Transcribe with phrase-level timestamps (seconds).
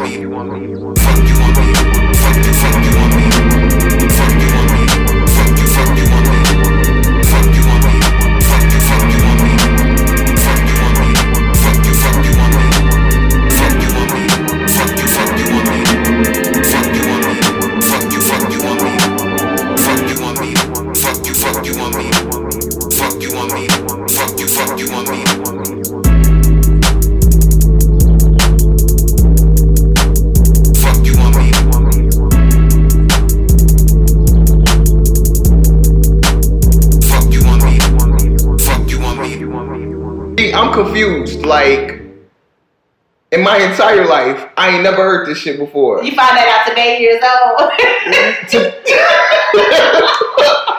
[0.00, 1.03] on me.
[45.34, 46.02] This shit before.
[46.02, 47.70] You found that out today, years old.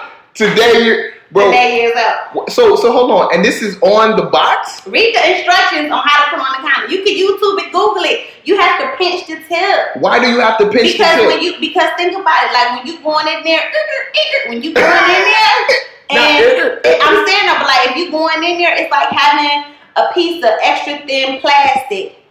[0.36, 1.46] Today, you're, bro.
[1.46, 2.52] today, years old.
[2.52, 3.34] So, so hold on.
[3.34, 4.86] And this is on the box.
[4.86, 6.92] Read the instructions on how to put on the condom.
[6.92, 8.28] You can YouTube it, Google it.
[8.44, 9.96] You have to pinch the tip.
[10.04, 11.28] Why do you have to pinch Because the tip?
[11.32, 13.64] when you because think about it, like when you going in there,
[14.50, 15.64] when you going in there,
[16.12, 20.12] and I'm saying that, but like if you going in there, it's like having a
[20.14, 22.25] piece of extra thin plastic.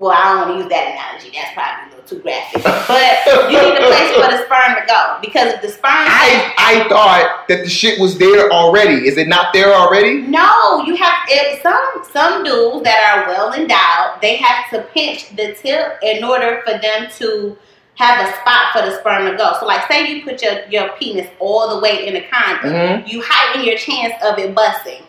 [0.00, 1.30] Well, I don't want to use that analogy.
[1.36, 2.62] That's probably a little too graphic.
[2.64, 5.92] But you need a place for the sperm to go because if the sperm.
[5.92, 9.06] I I thought that the shit was there already.
[9.06, 10.22] Is it not there already?
[10.22, 15.36] No, you have if some some dudes that are well endowed, they have to pinch
[15.36, 17.58] the tip in order for them to
[17.96, 19.52] have a spot for the sperm to go.
[19.60, 23.06] So, like, say you put your your penis all the way in the condom, Mhm.
[23.06, 25.02] you heighten your chance of it busting.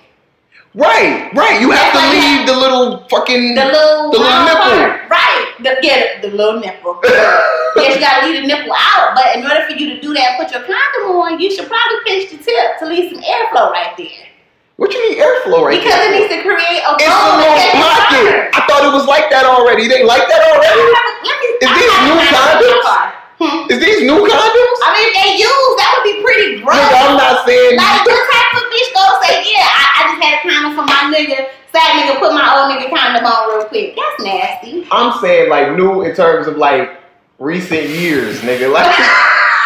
[0.73, 1.59] Right, right.
[1.59, 4.71] You have to That's like leave the little fucking The little The little nipple.
[4.71, 5.51] part, right?
[5.59, 6.95] The, yeah, the, the little nipple.
[7.03, 10.39] yeah, you gotta leave the nipple out, but in order for you to do that,
[10.39, 13.91] put your condom on, you should probably pinch the tip to leave some airflow right
[13.99, 14.31] there.
[14.79, 16.07] What you need airflow right Because there?
[16.07, 18.55] it needs to create a It's a little pocket.
[18.55, 19.91] I thought it was like that already.
[19.91, 20.87] They like that already?
[21.61, 23.10] Is these new condoms?
[23.41, 24.79] Is these new condoms?
[24.85, 26.77] I mean, if they use, that would be pretty gross.
[26.77, 27.73] Nigga, I'm not saying.
[27.73, 30.85] Like, what type of bitch go say, yeah, I, I just had a condom for
[30.85, 33.97] my nigga, fat nigga, put my old nigga condom on real quick.
[33.97, 34.85] That's nasty.
[34.91, 37.01] I'm saying like new in terms of like
[37.39, 38.71] recent years, nigga.
[38.71, 38.85] Like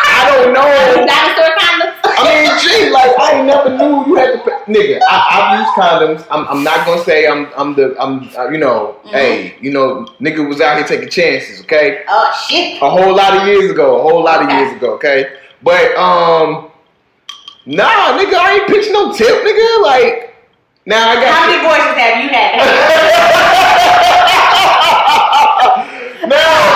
[0.07, 0.72] I don't know.
[1.03, 1.94] Dinosaur condoms.
[2.17, 4.51] I mean, gee, like I ain't never knew you had to, pay.
[4.73, 4.99] nigga.
[5.07, 6.25] I, I've used condoms.
[6.31, 9.11] I'm, I'm not gonna say I'm, I'm the, I'm, uh, you know, Mhm.
[9.11, 12.03] hey, you know, nigga was out here taking chances, okay?
[12.07, 12.81] oh, shit.
[12.81, 14.57] A whole lot of years ago, a whole lot of Okay.
[14.59, 15.27] years ago, okay?
[15.63, 16.69] But um,
[17.65, 19.81] nah, nigga, I ain't pitching no tip, nigga.
[19.81, 20.33] Like,
[20.85, 21.33] now I got.
[21.33, 23.75] How many voices have you had?
[26.27, 26.75] now,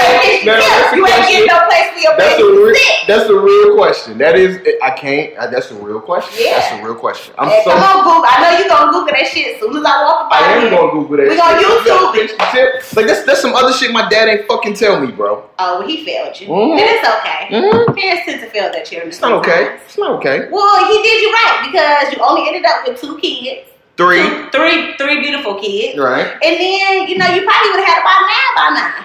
[0.00, 2.74] ain't pitch the that's You ain't getting no place for your That's a real,
[3.06, 4.18] that's a real question.
[4.18, 5.36] That is, I can't.
[5.38, 6.32] uh, That's a real question.
[6.38, 6.58] Yeah.
[6.58, 7.34] That's a real question.
[7.38, 7.70] I'm Hey, so.
[7.70, 8.24] come on, Google.
[8.26, 10.70] I know you're gonna Google that shit as soon as I walk by I am
[10.70, 11.28] gonna Google that.
[11.28, 11.68] We gonna shit.
[11.68, 12.96] YouTube it.
[12.96, 15.48] Like that's that's some other shit my dad ain't fucking tell me, bro.
[15.58, 16.48] Oh, well, he failed you.
[16.48, 16.78] Mhm.
[16.78, 17.40] And it's okay.
[17.50, 17.96] Mhm.
[17.96, 19.08] Parents tend to fail their children.
[19.08, 19.76] It's not okay.
[19.86, 20.48] It's not okay.
[20.50, 23.68] Well, he did you right because you only ended up with two kids.
[23.96, 24.22] Three.
[24.22, 25.96] Two, three, three beautiful kids.
[25.98, 26.26] Right.
[26.26, 29.04] And then, you know, you probably would have had about nine by now.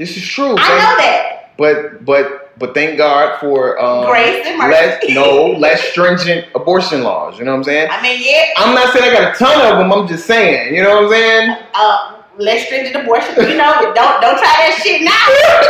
[0.00, 0.56] This is true.
[0.56, 1.26] I thank- know that.
[1.58, 4.72] But but but thank God for um, Grace and mercy.
[4.72, 7.38] less no less stringent abortion laws.
[7.38, 7.88] You know what I'm saying?
[7.92, 9.92] I mean, yeah, I'm not saying I got a ton of them.
[9.92, 10.74] I'm just saying.
[10.74, 11.56] You know what I'm saying?
[11.74, 13.36] uh, less stringent abortion.
[13.44, 15.12] You know, don't don't try that shit now.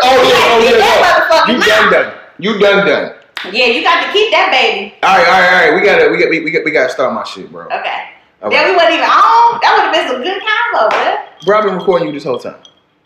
[0.07, 1.27] Oh yeah, oh yeah.
[1.35, 1.51] oh.
[1.51, 1.67] You now.
[1.67, 2.15] done done.
[2.39, 3.15] You done done.
[3.53, 4.95] Yeah, you got to keep that baby.
[5.03, 5.75] All right, all right, all right.
[5.75, 7.67] We gotta we got we, we got we gotta start my shit, bro.
[7.67, 8.15] Okay.
[8.43, 9.59] All Then we wasn't even on.
[9.59, 11.19] That would have been some good combo, bro.
[11.47, 12.63] Bro, I've been recording you this whole time.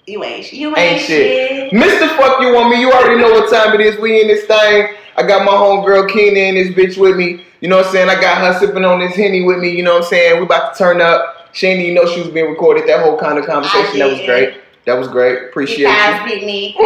[0.07, 0.55] You ain't shit.
[0.59, 1.71] you ain't, Ain't shit.
[1.71, 1.73] shit.
[1.73, 2.15] Mr.
[2.17, 3.99] Fuck You Want Me, you already know what time it is.
[4.01, 4.89] We in this thing.
[5.17, 7.45] I got my homegirl Keena in this bitch with me.
[7.61, 8.11] You know what I'm saying?
[8.11, 9.71] I got her sipping on this Henny with me.
[9.71, 10.39] You know what I'm saying?
[10.41, 11.53] We about to turn up.
[11.55, 12.87] Shani, you know she was being recorded.
[12.89, 14.01] That whole kind of conversation.
[14.01, 14.61] That was great.
[14.87, 15.45] That was great.
[15.45, 15.87] Appreciate you.
[15.87, 16.75] guys beat me.
[16.79, 16.85] Yo,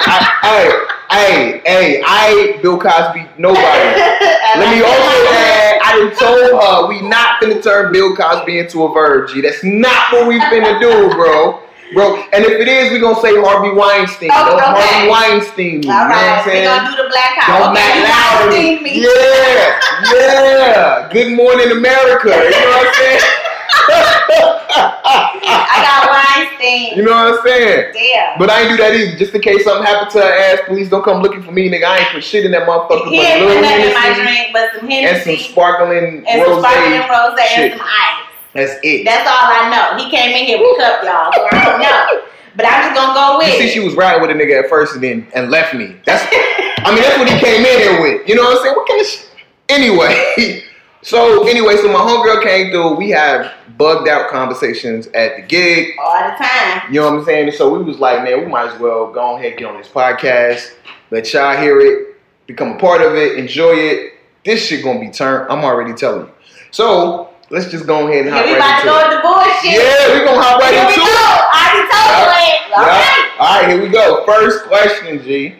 [0.00, 3.62] I, hey, hey, I ain't Bill Cosby, nobody.
[4.58, 8.84] Let me also add, I done told her we not finna turn Bill Cosby into
[8.84, 9.42] a virgin.
[9.42, 11.60] That's not what we finna do, bro.
[11.92, 14.30] Bro, and if it is, we gonna say Harvey Weinstein.
[14.32, 14.82] Oh, Don't okay.
[14.82, 15.86] Harvey Weinstein me.
[15.86, 16.64] All you know what I'm we saying?
[16.66, 17.60] gonna do the black house.
[17.60, 18.82] Don't okay, me.
[18.82, 19.06] me.
[19.06, 19.78] Yeah,
[20.10, 21.08] yeah.
[21.12, 22.34] Good morning, America.
[22.34, 24.10] You know what I'm saying?
[24.30, 26.96] I got Weinstein.
[26.96, 27.92] you know what I'm saying?
[27.92, 28.38] Damn.
[28.38, 29.16] But I ain't do that either.
[29.18, 31.84] Just in case something happened to her ass, please don't come looking for me, nigga.
[31.84, 33.08] I ain't put shit in that motherfucker.
[33.08, 35.30] he but put little nothing in my drink but some Hennessy.
[35.32, 36.64] and some sparkling and some rose.
[36.64, 37.72] sparkling rose shit.
[37.72, 38.24] and some ice.
[38.54, 39.04] That's it.
[39.04, 40.02] That's all I know.
[40.02, 42.22] He came in here with a cup, y'all, so I don't know.
[42.56, 44.70] But I'm just gonna go with you see, she was riding with a nigga at
[44.70, 45.96] first and then and left me.
[46.06, 48.28] That's, I mean, that's what he came in here with.
[48.28, 48.76] You know what I'm saying?
[48.76, 49.28] What kind of shit?
[49.68, 50.62] Anyway,
[51.04, 52.94] So anyway, so my homegirl came through.
[52.96, 55.90] We have bugged out conversations at the gig.
[56.02, 56.90] All the time.
[56.92, 57.52] You know what I'm saying?
[57.52, 59.88] So we was like, man, we might as well go ahead and get on this
[59.88, 60.72] podcast.
[61.10, 62.16] Let y'all hear it,
[62.46, 64.14] become a part of it, enjoy it.
[64.46, 65.50] This shit gonna be turned.
[65.52, 66.32] I'm already telling you.
[66.70, 68.96] So let's just go ahead and hop Yeah, hop we right about to into go
[68.98, 69.04] it.
[69.04, 69.76] into bullshit.
[69.84, 71.04] Yeah, we gonna hop right Here we into go.
[71.04, 71.44] it.
[71.52, 72.60] I already told you it.
[72.72, 73.20] All right.
[73.38, 74.24] All right, here we go.
[74.24, 75.56] First question, G.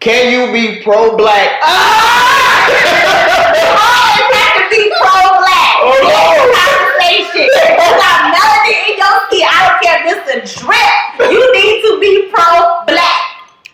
[0.00, 1.58] Can you be pro-black?
[1.62, 2.68] Ah!
[3.48, 5.74] always have to be pro-black.
[5.88, 6.20] Oh, no.
[6.36, 7.48] this conversation.
[7.78, 9.46] You got melody in your skin.
[9.48, 11.30] I don't care if it's a drip.
[11.30, 13.24] You need to be pro-black.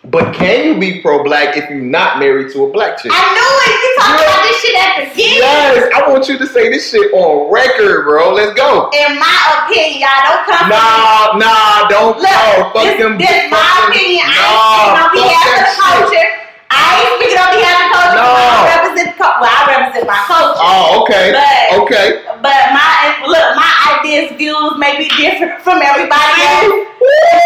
[0.05, 3.11] But can you be pro-black if you're not married to a black chick?
[3.13, 3.73] I knew it.
[3.81, 4.29] You talking Yeah.
[4.29, 5.41] about this shit at the beginning.
[5.41, 8.31] Yes, I want you to say this shit on record, bro.
[8.33, 8.89] Let's go.
[8.93, 10.69] In my opinion, y'all don't come.
[10.69, 13.17] Nah, nah, don't Look, no, fuck this, them.
[13.17, 14.25] this my fuck them- opinion.
[14.29, 16.29] I ain't speaking on fuck behalf of that the culture.
[16.71, 18.19] I ain't speaking on behalf of culture.
[18.19, 18.25] No.
[18.25, 19.09] I represent.
[19.19, 20.61] Well, I represent my culture.
[20.63, 22.07] Oh, okay, But- okay.
[22.41, 26.87] But my look, my ideas, views may be different from everybody else.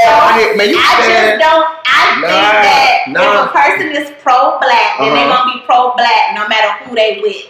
[0.06, 1.68] I, man, you I just don't.
[1.88, 3.21] I Nah, think that nah.
[3.21, 5.45] if a person is pro-black, then they're Uh-huh.
[5.45, 7.48] gonna be pro-black no matter who they with.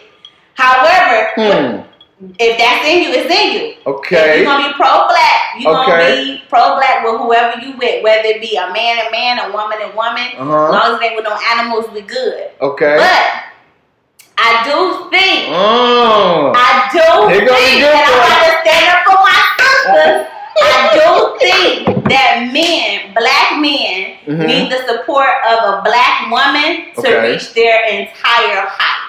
[0.53, 1.88] However, Hmm.
[2.37, 3.67] If that's in you, it's in you.
[3.79, 4.37] If Okay.
[4.37, 8.55] you're gonna be pro-black, you're gonna be pro-black with whoever you with, whether it be
[8.57, 10.27] a man and man, a woman and woman.
[10.33, 10.65] As Uh-huh.
[10.67, 12.49] As long as they with no animals, we good.
[12.61, 12.95] Okay.
[12.97, 13.31] But
[14.37, 16.53] I do think Oh.
[16.55, 18.27] I do Here go the think, good and I'm one.
[18.27, 20.27] about to stand up for my sisters.
[20.61, 24.45] I do think that men, black men, Mhm.
[24.45, 27.31] need the support of a black woman to Okay.
[27.31, 29.08] reach their entire height.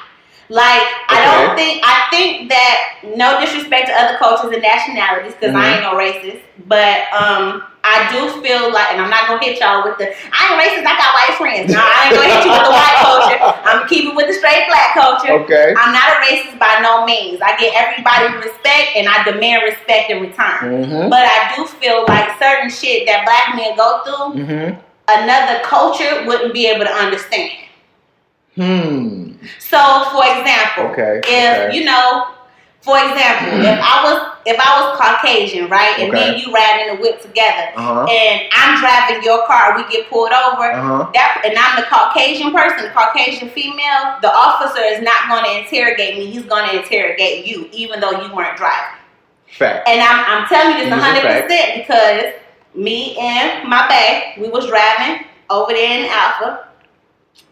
[0.50, 5.54] Like I don't think I think that no disrespect to other cultures and nationalities because
[5.54, 5.62] Mhm.
[5.62, 9.58] I ain't no racist, but um I do feel like, and I'm not gonna hit
[9.58, 10.84] y'all with the I ain't racist.
[10.84, 11.72] I got white friends.
[11.72, 13.38] No, I ain't gonna hit you with the white culture.
[13.64, 15.32] I'm keeping with the straight black culture.
[15.46, 15.72] Okay.
[15.78, 17.40] I'm not a racist by no means.
[17.40, 20.60] I get everybody respect and I demand respect in return.
[20.82, 21.08] Mm-hmm.
[21.08, 24.76] But I do feel like certain shit that black men go through, Mm-hmm.
[25.08, 27.52] another culture wouldn't be able to understand.
[28.56, 29.29] Hmm.
[29.58, 29.78] So,
[30.12, 31.20] for example, Okay.
[31.24, 31.76] if okay.
[31.76, 32.34] you know,
[32.82, 36.88] for example, if I was if I was Caucasian, right, and me and you riding
[36.88, 38.04] in a whip together, Uh-huh.
[38.08, 40.72] and I'm driving your car, we get pulled over.
[40.72, 41.10] Uh-huh.
[41.12, 44.16] That and I'm the Caucasian person, the Caucasian female.
[44.22, 46.26] The officer is not going to interrogate me.
[46.30, 48.96] He's going to interrogate you, even though you weren't driving.
[49.58, 49.86] Fact.
[49.88, 51.42] And I'm, I'm telling you this These are 100 facts.
[51.42, 52.22] percent because
[52.74, 56.68] me and my bae, we was driving over there in Alpha,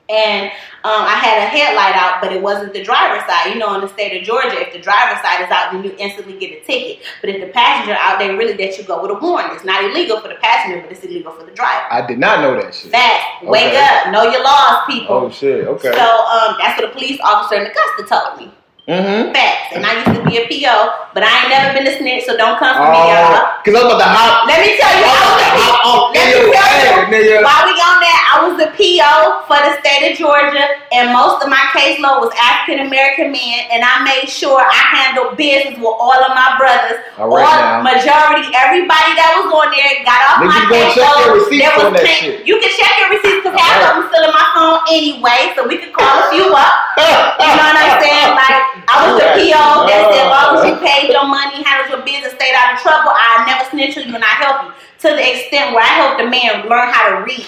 [0.09, 0.51] and
[0.85, 3.53] um, I had a headlight out, but it wasn't the driver's side.
[3.53, 5.95] You know, in the state of Georgia, if the driver's side is out, then you
[5.99, 7.05] instantly get a ticket.
[7.21, 9.53] But if the passenger out, they really let you go with a warning.
[9.55, 11.87] It's not illegal for the passenger, but it's illegal for the driver.
[11.91, 12.91] I did not know that shit.
[12.91, 15.15] Fast, wake up, know your laws, people.
[15.15, 15.67] Oh shit.
[15.67, 15.93] Okay.
[15.93, 18.58] So um, that's what a police officer in Augusta told me.
[18.89, 19.33] Mm-hmm.
[19.37, 19.77] Facts.
[19.77, 22.37] And I used to be a PO, but I ain't never been a snitch, so
[22.41, 23.61] don't come for me, Oh, y'all.
[23.61, 24.49] cause I'm about to hop.
[24.49, 27.37] Let me tell you, I'm about was to hop off Let me tell you, nigga.
[27.45, 29.13] while we on that, I was the PO
[29.45, 33.85] for the state of Georgia, and most of my caseload was African American men, and
[33.85, 37.05] I made sure I handled business with all of my brothers.
[37.21, 37.85] All right now.
[37.85, 41.61] majority, everybody that was on there got off Niggas my gonna check your caseload.
[41.61, 42.47] There was plenty- shit.
[42.49, 45.53] You can check your receipts because All half of them still in my phone anyway,
[45.57, 46.73] so we could call a few up.
[47.39, 48.35] You know what I'm saying?
[48.35, 50.87] Like I was the PO that said, as long as you Uh.
[50.87, 54.15] paid your money, handled your business, stayed out of trouble, I never snitch on you
[54.15, 54.73] and I help you.
[55.03, 57.47] To the extent where I helped a man learn how to read.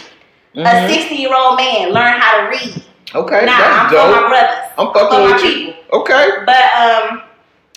[0.57, 0.89] A Mhm.
[0.89, 2.83] 60 year old man learn how to read.
[3.15, 4.29] Okay, Nah, I'm that's for my dope.
[4.29, 4.65] brothers.
[4.79, 5.51] I'm for fucking my with you.
[5.51, 6.01] people.
[6.01, 6.29] Okay.
[6.47, 7.23] But um,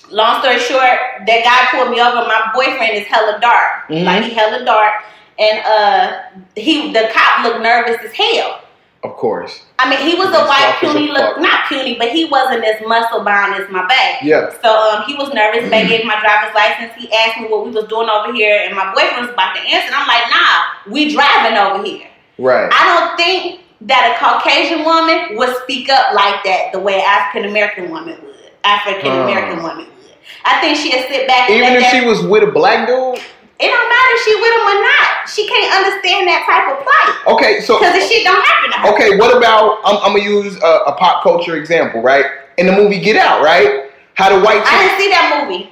[0.09, 2.27] long story short, that guy pulled me over.
[2.27, 4.05] My boyfriend is hella dark, Mhm.
[4.05, 4.93] like he hella dark,
[5.39, 6.11] and uh,
[6.55, 8.59] he the cop looked nervous as hell.
[9.03, 9.63] Of course.
[9.79, 12.23] I mean, he was a white soft as a puny look, not puny, but he
[12.25, 14.23] wasn't as muscle bound as my bag.
[14.23, 14.49] Yeah.
[14.61, 15.69] So um, he was nervous.
[15.69, 16.93] They gave my driver's license.
[16.97, 19.61] He asked me what we was doing over here, and my boyfriend was about to
[19.61, 19.87] answer.
[19.87, 22.07] And I'm like, Nah, we driving over here.
[22.37, 22.69] Right.
[22.71, 27.49] I don't think that a Caucasian woman would speak up like that the way African
[27.49, 28.35] American woman would.
[28.63, 29.67] African American Huh.
[29.67, 30.15] woman would.
[30.45, 33.19] I think she'd sit back and Even if that, she was with a black dude.
[33.63, 35.07] It don't matter if she with him or not.
[35.31, 38.77] She can't understand that type of plight Okay, so because the shit don't happen to
[38.83, 38.91] her.
[38.93, 39.79] okay, what about?
[39.87, 42.25] I'm, I'm gonna use a, a pop culture example, right?
[42.57, 43.89] In the movie Get Out, right?
[44.15, 45.71] How the white I didn't see that movie.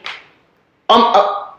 [0.90, 1.52] um, uh,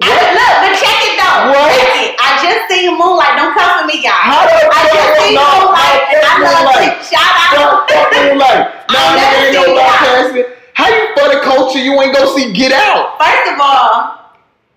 [0.00, 1.50] I look, but check it though.
[1.56, 1.72] What?
[1.76, 2.10] Check it.
[2.20, 3.34] I just seen Moonlight.
[3.36, 4.12] Don't come for me, y'all.
[4.16, 6.92] how the I just seen no, Moonlight, and I love Moonlight?
[6.94, 7.04] it.
[7.04, 7.90] Shout out.
[7.90, 8.62] fuck Moonlight.
[8.86, 10.44] Nah, I never ain't no black person.
[10.78, 11.80] How you for the culture?
[11.82, 13.18] You ain't go see Get Out.
[13.18, 14.15] First of all,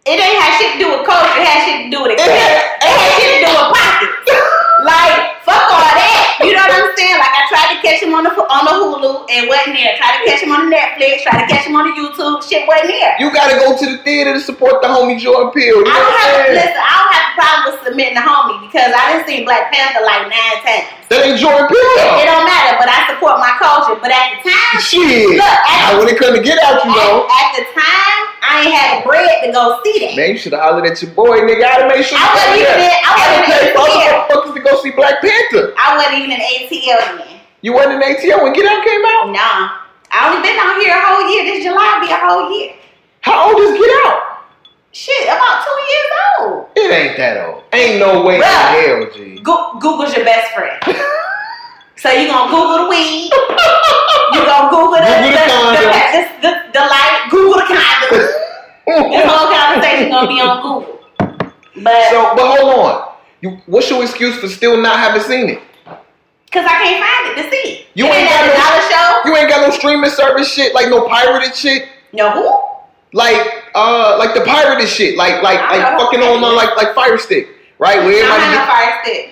[0.05, 1.33] it ain't had shit to do with culture.
[1.39, 4.31] It had shit to do with had- It had shit to do with pockets.
[4.79, 6.39] Like, fuck all that.
[6.39, 7.19] You know what I'm saying?
[7.19, 9.91] Like, I tried to catch him on the on the Hulu, and wasn't there.
[9.99, 11.27] Tried to catch him on the Netflix.
[11.27, 12.39] Tried to catch him on the YouTube.
[12.47, 13.11] Shit wasn't there.
[13.19, 15.83] You gotta go to the theater to support the homie Jordan Peele.
[15.83, 16.79] You know I don't have I'm listen.
[16.79, 19.99] I don't have a problem with submitting the homie because I didn't see Black Panther
[20.07, 20.87] like nine times.
[21.09, 22.21] That ain't Jordan Peele.
[22.21, 23.97] It don't matter, but I support my culture.
[23.97, 25.33] But at the time, Shit.
[25.33, 27.25] Look, I- Now, when it come to get out, you know.
[27.25, 30.13] at, at the time, I ain't had the bread to go see that.
[30.13, 31.65] Man, you should have hollered at your boy, nigga.
[31.65, 34.53] I'd have made sure I wasn't even I wasn't I'd have paid even other motherfuckers
[34.53, 35.73] to go see Black Panther.
[35.81, 37.41] I wasn't even in ATL then.
[37.65, 39.33] You wasn't in ATL when Get Out came out?
[39.33, 39.81] Nah.
[40.13, 41.41] I only been out here a whole year.
[41.49, 42.73] This July be a whole year.
[43.25, 44.45] How old is Get Out?
[44.93, 46.09] Shit, about two years
[46.89, 47.63] It ain't that old.
[47.71, 48.73] Ain't no way in Bruh.
[48.81, 49.39] hell, G.
[49.41, 50.73] Go- Google's your best friend.
[51.97, 53.29] so you gonna Google the weed.
[54.33, 57.27] You gonna Google the Google the the, the, the, the, light.
[57.29, 58.29] Google the condoms.
[58.89, 60.99] This whole conversation gonna be on Google.
[61.83, 63.13] But so, but hold on.
[63.41, 65.61] You, what's your excuse for still not having seen it?
[66.51, 67.85] cause I can't find it to see.
[67.93, 69.29] You it ain't ain't got no- show.
[69.29, 72.59] You ain't got no streaming service shit, like no pirated shit, No who?
[73.17, 77.17] like uh, like the pirated shit, like like I like fucking on like like Fire
[77.17, 77.47] Stick,
[77.79, 77.97] right?
[77.99, 79.23] Where I everybody have get, fire stick.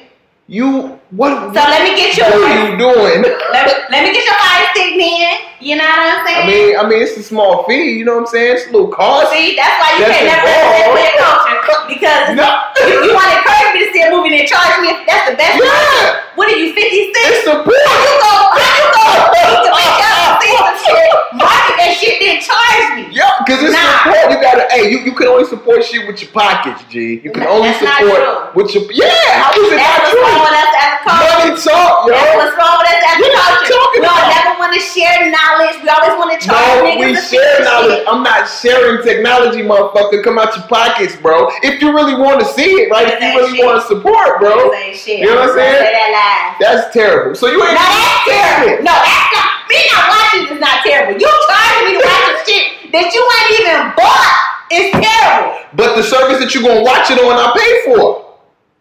[0.47, 1.31] you what?
[1.55, 3.21] So let me get you what are you doing?
[3.51, 5.37] let, let me get your fire stick man.
[5.59, 6.43] You know what I'm saying?
[6.43, 7.97] I mean, I mean, it's a small fee.
[7.97, 8.55] You know what I'm saying?
[8.61, 9.33] It's a little cost.
[9.33, 11.57] See, that's why you That's can't never represent culture
[11.89, 12.45] because No.
[12.85, 15.25] you, you want to encourage me to see a movie and charge me if that's
[15.31, 15.57] the best.
[15.57, 16.21] Yeah.
[16.37, 16.85] What are you, 56?
[16.85, 17.73] It's How support.
[17.73, 18.35] you go?
[18.53, 18.96] How you go?
[19.17, 23.03] You can make up see some shit, market that shit, then charge me.
[23.15, 24.13] Yeah, because it's Nah.
[24.13, 24.25] support.
[24.31, 27.19] You gotta, hey, you, you can only support shit with your pockets, G.
[27.23, 29.09] You can Nah, only support with your, yeah.
[29.41, 30.23] How is it That's not what's true?
[30.23, 31.25] wrong with us as a culture.
[31.27, 32.13] Money talk, yo.
[32.13, 33.73] That's what's wrong with us as a What are you culture.
[33.73, 34.35] talking We don't about?
[34.37, 35.75] never want to share knowledge.
[35.81, 37.97] We always want to charge No, niggas we share knowledge.
[38.03, 38.07] shit.
[38.07, 40.21] I'm not sharing technology, motherfucker.
[40.23, 41.49] Come out your pockets, bro.
[41.63, 43.07] If you really want to see it, right?
[43.09, 44.69] If you really want to support, bro.
[45.07, 45.83] You know what I'm saying?
[45.83, 46.57] That.
[46.59, 47.35] That's terrible.
[47.35, 48.83] So you ain't No, that's terrible.
[48.83, 49.47] No, that's not.
[49.71, 51.15] Me not watching is not terrible.
[51.19, 54.35] You charging me to watch some shit that you ain't even bought
[54.71, 55.55] is terrible.
[55.75, 58.23] But the service that you're gonna watch it on, I pay for.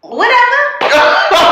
[0.07, 0.59] Whatever.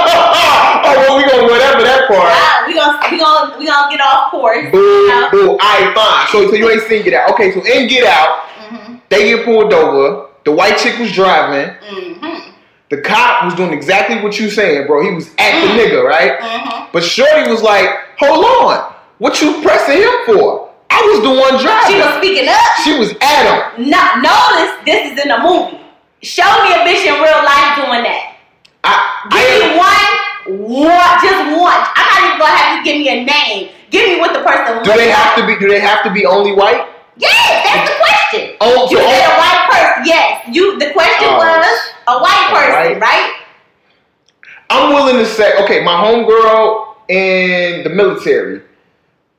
[0.08, 2.32] oh well, we gonna whatever that part.
[2.32, 4.72] Ah, we gonna we gonna we gonna get off course.
[4.72, 5.30] Boo, You know?
[5.32, 5.50] boo.
[5.60, 6.28] Alright, fine.
[6.32, 7.32] So, so you ain't seen Get Out.
[7.32, 9.02] Okay, so in Get Out, Mhm.
[9.10, 10.28] they get pulled over.
[10.46, 11.76] The white chick was driving.
[11.90, 12.42] Mhm.
[12.90, 15.02] The cop was doing exactly what you saying, bro.
[15.04, 15.78] He was at the Mm.
[15.80, 16.40] nigga, right?
[16.40, 16.88] Mhm.
[16.94, 20.70] But Shorty was like, "Hold on, what you pressing him for?
[20.90, 21.92] I was the one driving.
[21.92, 22.72] She was speaking up.
[22.84, 23.44] She was at
[23.76, 23.90] him.
[23.90, 25.80] No, notice this is in a movie.
[26.24, 28.38] Show me a bitch in real life doing that.
[28.84, 28.94] I,
[29.30, 31.82] Give I me one, one, just one.
[31.98, 33.70] I'm not even gonna have you give me a name.
[33.90, 34.84] Give me what the person.
[34.84, 35.58] do they have to be?
[35.60, 36.88] Do they have to be only white?
[37.18, 38.56] Yes, that's the question.
[38.62, 39.32] Oh, You so said oh.
[39.32, 40.04] a oh, white person.
[40.06, 40.80] Yes, you.
[40.80, 41.38] The question Oh.
[41.38, 41.68] was
[42.08, 43.32] a white person, white- right?
[44.70, 48.62] I'm willing to say, okay, my homegirl in the military,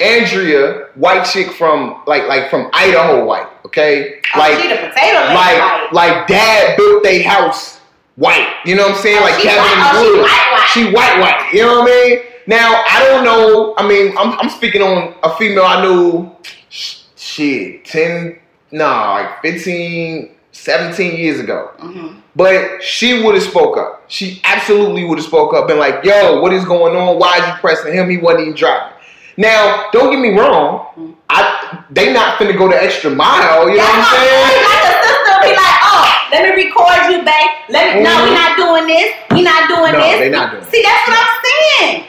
[0.01, 3.47] Andrea, white chick from like like from Idaho, white.
[3.67, 5.89] Okay, Oh, like she the potato lady, like white.
[5.93, 7.79] like dad built their house
[8.17, 8.47] white.
[8.65, 9.19] You know what I'm saying?
[9.19, 10.91] Oh, like Kevin white- oh, she white, white.
[10.91, 11.51] She white white.
[11.55, 12.19] You know what I mean?
[12.47, 13.75] Now I don't know.
[13.79, 16.31] I mean, I'm I'm speaking on a female I knew.
[16.69, 18.39] sh- Shit, ten,
[18.71, 21.71] nah, like 15, 17 years ago.
[21.81, 22.23] Mhm.
[22.37, 24.05] But she would have spoke up.
[24.09, 27.19] She absolutely would have spoke up and like, yo, what is going on?
[27.19, 28.11] Why are you pressing him?
[28.11, 28.93] He wasn't even driving.
[29.39, 31.17] Now, don't get me wrong.
[31.29, 33.69] I they not finna go the extra mile.
[33.69, 34.65] You know what I'm saying?
[34.65, 37.51] like a sister be like, oh, let me record you, babe.
[37.69, 38.03] Let me.
[38.03, 38.23] No, Mhm.
[38.29, 39.09] we're not doing this.
[39.33, 40.19] We not doing No, this.
[40.21, 40.65] they not doing.
[40.65, 42.05] See, that's what I'm saying.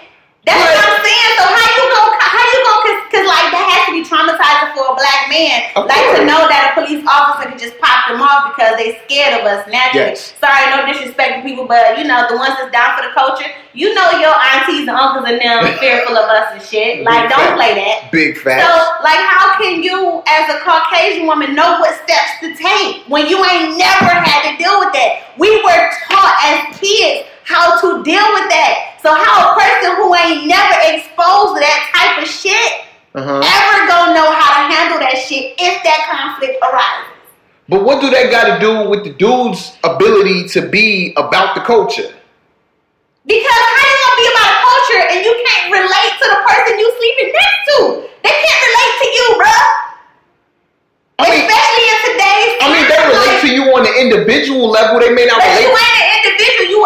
[0.48, 1.32] That's what I'm saying.
[1.36, 2.02] So how you go?
[2.24, 2.74] How you go?
[2.88, 5.68] Cause, cause like that has to be traumatizing for a black man.
[5.76, 6.20] Of like course.
[6.20, 9.44] to know that a police officer could just pop them off because they scared of
[9.44, 10.16] us naturally.
[10.16, 10.32] Yes.
[10.40, 13.52] Sorry, no disrespect to people, but you know the ones that's down for the culture.
[13.76, 17.04] You know your aunties and uncles and them fearful of us and shit.
[17.04, 18.08] Like Big don't play that.
[18.16, 18.64] Big facts.
[18.64, 18.72] So,
[19.04, 23.38] like, how can you, as a Caucasian woman, know what steps to take when you
[23.44, 25.36] ain't never had to deal with that?
[25.38, 28.87] We were taught as kids how to deal with that.
[29.02, 32.86] So, how a person who ain't never exposed to that type of shit
[33.16, 33.42] Uh-huh.
[33.42, 37.14] ever gonna know how to handle that shit if that conflict arises?
[37.70, 41.62] But what do that got to do with the dude's ability to be about the
[41.62, 42.10] culture?
[43.28, 46.80] Because how you gonna be about a culture and you can't relate to the person
[46.80, 47.78] you sleeping next to?
[48.24, 49.68] They can't relate to you, bruh.
[51.20, 54.70] I mean, Especially in today's I mean, they relate like- to you on the individual
[54.70, 55.00] level.
[55.02, 55.92] They may not But you relate.
[55.92, 56.27] ain't an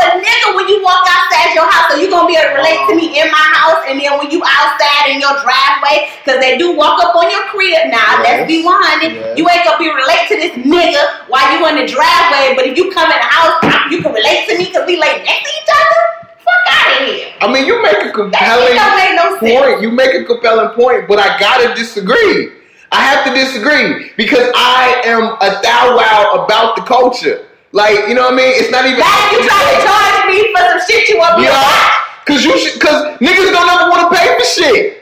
[0.02, 1.94] a nigga when you walk outside your house.
[1.94, 4.30] So you gonna be able to relate to me in my house, and then when
[4.34, 8.22] you outside in your driveway, because they do walk up on your crib now.
[8.22, 8.44] Yes.
[8.44, 9.14] Let's be 100.
[9.14, 9.38] Yes.
[9.38, 12.58] You ain't gonna be relate to this nigga while you in the driveway.
[12.58, 13.58] But if you come in the house,
[13.90, 16.02] you can relate to me because we lay next to each other.
[16.42, 17.34] Fuck out of here.
[17.42, 19.54] I mean, you make a compelling don't make no sense.
[19.54, 19.82] point.
[19.82, 22.58] You make a compelling point, but I gotta disagree.
[22.92, 27.48] I have to disagree because I am a thou wow about the culture.
[27.72, 28.52] Like, you know what I mean?
[28.60, 29.00] It's not even.
[29.00, 32.28] That you trying to charge me for some shit you want me to watch.
[32.28, 35.02] Cause you should, cause niggas don't ever want to pay for shit,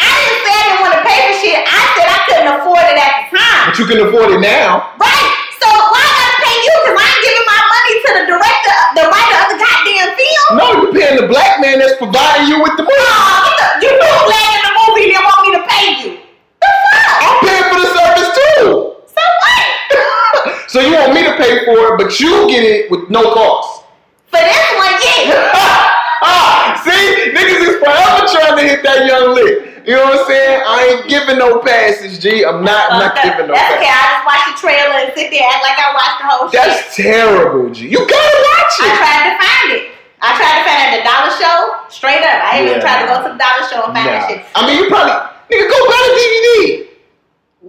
[0.00, 1.58] I didn't say I didn't want to pay for shit.
[1.62, 3.62] I said I couldn't afford it at the time.
[3.68, 4.96] but you can afford it now.
[4.96, 5.30] Right.
[5.60, 6.74] So why I gotta pay you?
[6.88, 10.48] Cause I ain't giving my money to the director, the writer of the goddamn film.
[10.56, 13.04] No, you're paying the black man that's providing you with the money.
[13.04, 16.10] Oh, what the, you knew black in the movie didn't want me to pay you.
[16.62, 17.14] The fuck?
[17.20, 18.95] I'm paying for the service too.
[19.16, 20.68] So what?
[20.70, 23.84] so you want me to pay for it, but you get it with no cost.
[24.28, 26.20] For this one, yeah.
[26.22, 29.72] ah, see, niggas is forever trying to hit that young lick.
[29.86, 30.62] You know what I'm saying?
[30.66, 32.42] I ain't giving no passes, G.
[32.44, 33.86] I'm not, I'm not giving no That's okay.
[33.86, 36.58] I just watched the trailer and sit there act like I watched the whole shit.
[36.58, 37.86] That's terrible, G.
[37.94, 38.90] You gotta watch it.
[38.90, 39.82] I tried to find it.
[40.26, 41.58] I tried to find it at the dollar show.
[41.86, 42.38] Straight up.
[42.42, 42.82] I even Yeah.
[42.82, 44.28] tried to go to the dollar show and find that Nah.
[44.28, 44.40] shit.
[44.58, 45.14] I mean, you probably
[45.54, 46.50] nigga go buy the DVD.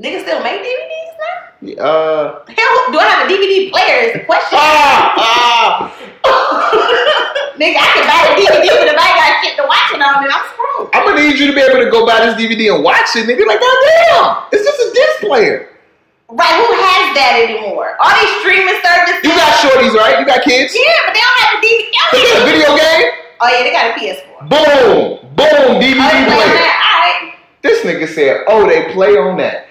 [0.02, 1.07] Niggas still make DVDs?
[1.58, 3.98] Uh, Hell, do I have a DVD player?
[4.06, 4.54] Is the question.
[4.62, 5.90] ah, ah.
[7.58, 10.22] Nigga, I can buy a DVD, but if I got shit to watch it on,
[10.22, 10.94] then I'm screwed.
[10.94, 13.26] I'm gonna need you to be able to go buy this DVD and watch it,
[13.26, 13.42] nigga.
[13.50, 15.74] Like, goddamn, it's just a disc player.
[16.30, 17.98] Right, who has that anymore?
[17.98, 19.26] All these streaming services.
[19.26, 20.22] You got shorties, right?
[20.22, 20.78] You got kids.
[20.78, 21.90] Yeah, but they don't have a DVD.
[22.14, 23.06] They got a video game.
[23.42, 24.46] Oh yeah, they got a PS4.
[24.46, 26.54] Boom, boom, Oh, DVD on player.
[26.54, 26.78] that?
[26.86, 27.42] Alright.
[27.66, 29.66] This nigga said, "Oh, they play on that."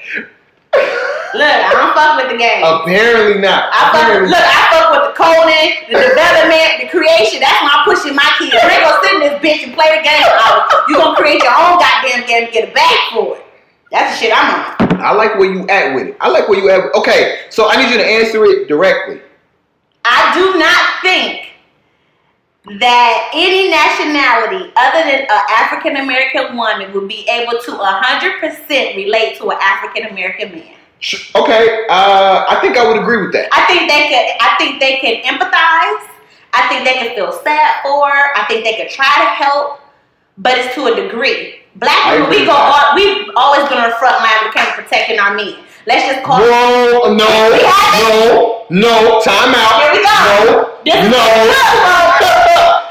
[1.37, 2.65] Look, I don't fuck with the game.
[2.65, 3.69] Apparently not.
[3.69, 7.45] I fuck, Apparently look, I fuck with the coding, the development, the creation.
[7.45, 8.57] That's why I'm pushing my kids.
[8.57, 10.25] You ain't gonna sit in this bitch and play the game.
[10.25, 10.65] out.
[10.89, 13.45] You gonna create your own goddamn game and get a bag for it.
[13.93, 15.01] That's the shit I'm on.
[15.01, 16.17] I like where you at with it.
[16.21, 16.95] I like where you at.
[16.97, 19.21] Okay, so I need you to answer it directly.
[20.05, 21.47] I do not think
[22.81, 29.39] that any nationality other than an African American woman would be able to 100% relate
[29.39, 30.75] to an African American man.
[31.37, 33.49] Okay, uh, I think I would agree with that.
[33.53, 34.27] I think they could.
[34.41, 36.09] I think they can empathize.
[36.57, 38.09] I think they can feel sad for.
[38.09, 38.25] her.
[38.35, 39.81] I think they could try to help,
[40.39, 41.61] but it's to a degree.
[41.77, 42.57] Black people, we go.
[42.57, 45.61] On, we've always been on the front line when it comes to protecting our men.
[45.87, 46.41] Let's just call.
[46.41, 46.49] it.
[46.49, 49.85] Whoa, no, We have no, no, time out.
[49.85, 50.73] Here we go.
[50.83, 51.21] No, This no,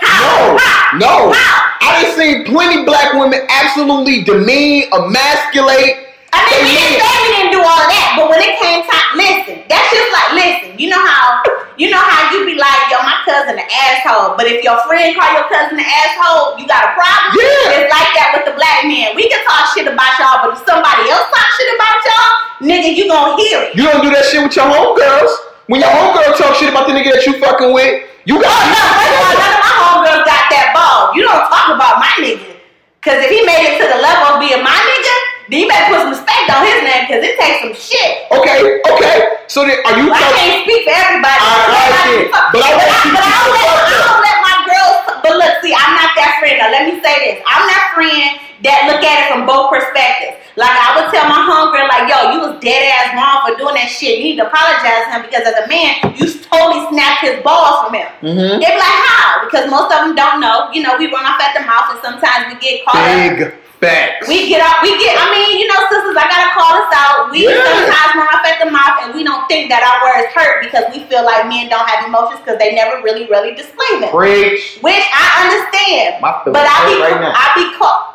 [0.05, 0.55] no,
[1.01, 1.33] no.
[1.81, 6.04] I done seen plenty black women absolutely demean, emasculate.
[6.35, 9.09] I mean, we didn't say we didn't do all that, but when it came time,
[9.15, 11.39] listen, that's just like, listen, you know how,
[11.79, 15.15] you know how you be like, yo, my cousin an asshole, but if your friend
[15.15, 17.39] call your cousin an asshole, you got a problem?
[17.39, 17.79] Yeah.
[17.79, 19.15] It's like that with the black man.
[19.15, 22.31] We can talk shit about y'all, but if somebody else talk shit about y'all,
[22.67, 23.79] nigga, you gonna hear it.
[23.79, 25.31] You don't do that shit with your homegirls.
[25.71, 28.65] When your homegirl talk shit about the nigga that you fucking with, you got Oh,
[28.69, 31.15] no, first of all, none of my homegirls got that ball.
[31.15, 32.53] You don't talk about my nigga.
[33.01, 35.15] Cause if he made it to the level of being my nigga,
[35.49, 38.25] then you better put some respect on his name, cause it takes some shit.
[38.33, 39.15] Okay, okay.
[39.47, 40.41] So then, are you Well, I talking?
[40.41, 41.37] can't speak for everybody.
[41.37, 44.97] I like it, but I want to I don't let, I don't let my girls.
[45.21, 46.57] But look, see, I'm not that friend.
[46.57, 50.41] Now, let me say this: I'm that friend that look at it from both perspectives.
[50.57, 53.75] Like I would tell my homegirl, like, "Yo, you was dead ass wrong for doing
[53.75, 54.17] that shit.
[54.23, 57.85] You need to apologize to him because as a man, you totally snapped his balls
[57.85, 58.57] from him." Mhm.
[58.63, 60.71] They be like, "How?" Because most of them don't know.
[60.73, 63.53] You know, we run off at the mouth, and sometimes we get caught up.
[63.79, 64.27] Facts.
[64.27, 67.29] We get up, we get, I mean, you know, sisters, I gotta call this out.
[67.29, 67.59] We Yeah.
[67.59, 70.85] sometimes run off at the mouth and we don't think that our words hurt because
[70.95, 74.09] we feel like men don't have emotions because they never really, really display them.
[74.15, 74.79] Preach.
[74.81, 76.21] Which I understand.
[76.21, 77.33] My feelings But I be, right now.
[77.35, 78.14] I be caught.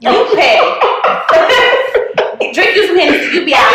[0.00, 0.58] You pay.
[2.54, 3.66] Drink you some Hennessy, you be out.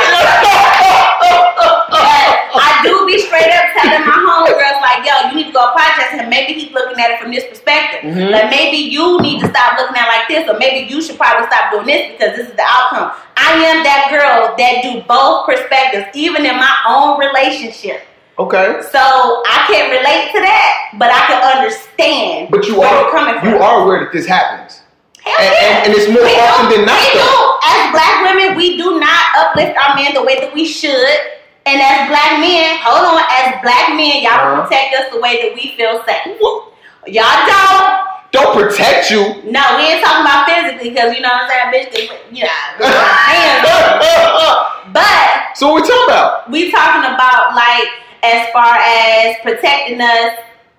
[2.55, 6.11] I do be straight up telling my homegirls like, yo, you need to go apologize
[6.19, 6.29] him.
[6.29, 8.03] Maybe he's looking at it from this perspective.
[8.09, 8.31] Mhm.
[8.31, 11.17] Like maybe you need to stop looking at it like this, or maybe you should
[11.17, 13.11] probably stop doing this because this is the outcome.
[13.37, 18.01] I am that girl that do both perspectives, even in my own relationship.
[18.39, 18.79] Okay.
[18.91, 18.99] So
[19.45, 23.39] I can't relate to that, but I can understand But you where are you're coming
[23.39, 23.49] from.
[23.49, 24.81] you are aware that this happens.
[25.23, 25.63] Hell And, yeah.
[25.63, 26.99] and, and it's more We often than not.
[26.99, 27.31] We do.
[27.63, 31.17] As black women, we do not uplift our men the way that we should.
[31.65, 34.55] And as black men, hold on, as black men, y'all Uh-huh.
[34.55, 36.27] don't protect us the way that we feel safe.
[37.07, 38.11] Y'all don't.
[38.33, 39.21] Don't protect you.
[39.45, 41.93] No, we ain't talking about physically because you know what I'm saying, bitch.
[41.93, 42.03] They,
[42.35, 42.49] you know,
[42.83, 43.63] hands.
[44.93, 46.51] But so what we talking about?
[46.51, 47.87] we talking about like
[48.23, 50.33] as far as protecting us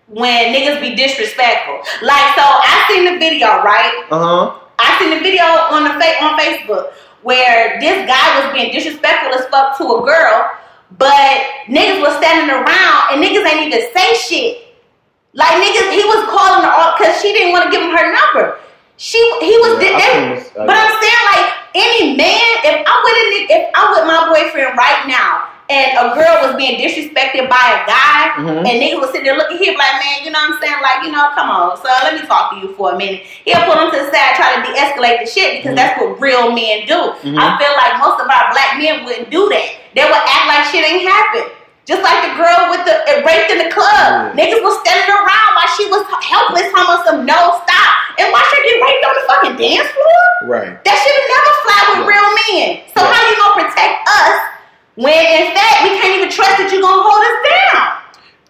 [0.08, 1.80] when niggas be disrespectful.
[2.02, 4.04] Like, so I seen the video, right?
[4.10, 4.60] Uh huh.
[4.78, 9.32] I seen the video on the fa- on Facebook where this guy was being disrespectful
[9.32, 10.50] as fuck to a girl,
[10.98, 14.76] but niggas was standing around and niggas ain't even say shit.
[15.32, 18.12] Like niggas, he was calling her off because she didn't want to give him her
[18.12, 18.58] number.
[18.96, 23.16] She he was Yeah, they- I but I'm saying like any man, if I'm with
[23.16, 27.64] a if I'm with my boyfriend right now and a girl was being disrespected by
[27.72, 28.58] a guy Mhm.
[28.68, 30.80] and niggas was sitting there looking at him like, man, you know what I'm saying?
[30.82, 33.24] Like, you know, come on, so let me talk to you for a minute.
[33.44, 35.76] He'll pull him to the side, try to de-escalate the shit because Mhm.
[35.76, 37.00] that's what real men do.
[37.24, 37.38] Mhm.
[37.40, 39.68] I feel like most of our black men wouldn't do that.
[39.94, 41.50] They would act like shit ain't happened.
[41.86, 44.32] Just like the girl with the uh, raped in the club.
[44.36, 47.90] Niggas was standing around while she was helpless, about some no stop.
[48.18, 50.24] And watch her get raped on the fucking dance floor?
[50.48, 50.82] Right.
[50.84, 52.80] That should have never fly with real men.
[52.96, 53.12] So Yeah.
[53.12, 54.36] how you gonna protect us
[54.96, 58.00] when in fact we can't even trust that you're gonna hold us down?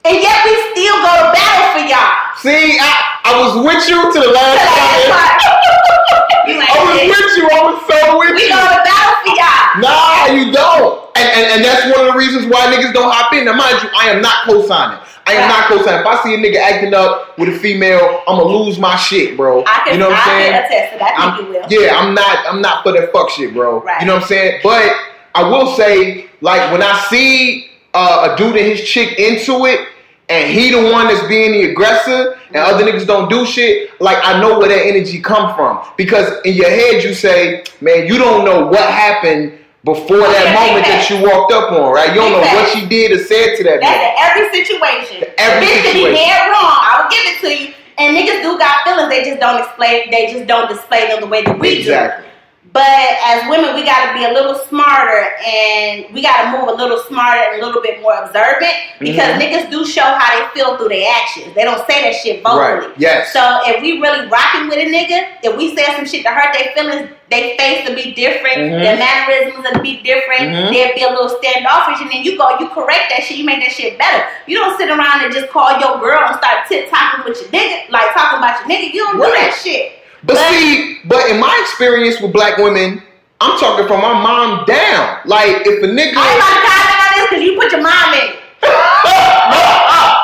[0.05, 2.13] And yet we still go to battle for y'all.
[2.45, 2.93] See, I,
[3.25, 5.09] I was with you to the last time.
[5.09, 5.33] why-
[6.45, 7.45] I was with you.
[7.49, 8.53] I was so with We you.
[8.53, 9.81] We go to battle for y'all.
[9.81, 11.09] Nah, you don't.
[11.17, 13.47] And, and and that's one of the reasons why niggas don't hop in.
[13.47, 15.01] Now, mind you, I am not co-signing.
[15.27, 16.01] I am not co-signing.
[16.01, 19.65] If I see a nigga acting up with a female, I'ma lose my shit, bro.
[19.65, 20.53] I can, you know what I'm I saying?
[20.53, 21.13] can attest to that.
[21.17, 21.81] I think you I'm, will.
[21.89, 22.37] yeah, I'm not.
[22.47, 23.81] I'm not for that fuck shit, bro.
[23.81, 24.01] Right.
[24.03, 24.61] You know what I'm saying?
[24.63, 24.93] But
[25.35, 29.89] I will say, like, when I see uh, a dude and his chick into it,
[30.29, 34.19] and he the one that's being the aggressor, and other niggas don't do shit, like
[34.23, 35.85] I know where that energy come from.
[35.97, 40.57] Because in your head you say, man, you don't know what happened before Oh, that
[40.57, 42.09] moment that you walked up on, right?
[42.09, 45.29] You don't know what she did or said to that That's in every situation.
[45.37, 46.73] Every the bitch could be dead wrong.
[46.73, 47.75] I will give it to you.
[48.01, 49.11] And niggas do got feelings.
[49.11, 50.11] They just don't explain.
[50.11, 51.93] They just don't display them the way that we do.
[52.75, 52.83] But
[53.25, 56.73] as women, we got to be a little smarter and we got to move a
[56.75, 59.39] little smarter and a little bit more observant because Mhm.
[59.41, 61.55] niggas do show how they feel through their actions.
[61.55, 62.89] They don't say that shit vocally.
[62.89, 62.97] Right.
[62.97, 63.33] Yes.
[63.33, 66.53] So if we really rocking with a nigga, if we say some shit to hurt
[66.53, 68.83] their feelings, they face to be different, Mhm.
[68.83, 70.73] their mannerisms will be different, Mhm.
[70.73, 73.61] they'll be a little standoffish, and then you go, you correct that shit, you make
[73.61, 74.27] that shit better.
[74.47, 77.51] You don't sit around and just call your girl and start tit talking with your
[77.51, 78.93] nigga, like talking about your nigga.
[78.93, 80.01] You don't do that shit.
[80.27, 83.03] But But- see, but in my experience with black women,
[83.41, 85.19] I'm talking from my mom down.
[85.25, 87.83] Like if a nigga, I ain't about to comment on this because you put your
[87.83, 88.29] mom in.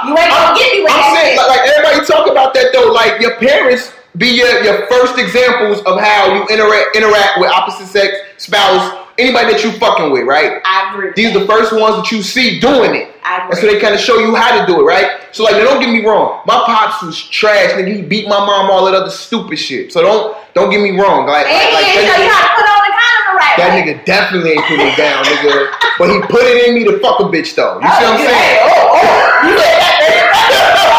[0.08, 2.72] You ain't gonna get me with I'm that saying, like, like, everybody talk about that
[2.72, 2.90] though.
[2.90, 7.86] Like your parents be your, your first examples of how you interact interact with opposite
[7.86, 10.60] sex spouse, anybody that you fucking with, right?
[10.64, 11.12] I agree.
[11.14, 13.08] These are the first ones that you see doing it.
[13.22, 13.74] I And so agree.
[13.74, 15.20] they kind of show you how to do it, right?
[15.32, 16.40] So like, don't get me wrong.
[16.46, 17.94] My pops was trash, nigga.
[17.94, 19.92] He beat my mom, all that other stupid shit.
[19.92, 21.26] So don't don't get me wrong.
[21.28, 23.22] Like, And like, he didn't that show you nigga- how to put on the condom
[23.30, 23.82] the right that way.
[23.84, 25.70] nigga definitely ain't put it down, nigga.
[26.00, 27.76] But he put it in me to fuck a bitch though.
[27.78, 28.58] You see what I'm Oh, saying?
[28.64, 29.46] Oh, oh.
[29.46, 30.96] You said that.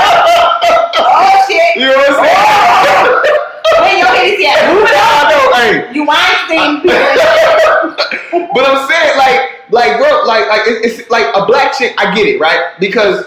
[1.04, 1.76] Oh, shit.
[1.76, 2.38] You know what I'm saying?
[2.38, 3.51] Oh.
[3.98, 4.74] Your hitties yet?
[4.74, 5.32] Move it I on.
[5.32, 5.94] know, hey.
[5.94, 8.50] You Weinstein people.
[8.54, 11.94] but I'm saying, like, like, bro, like, like, it's, it's like a black chick.
[11.98, 12.74] I get it, right?
[12.80, 13.26] Because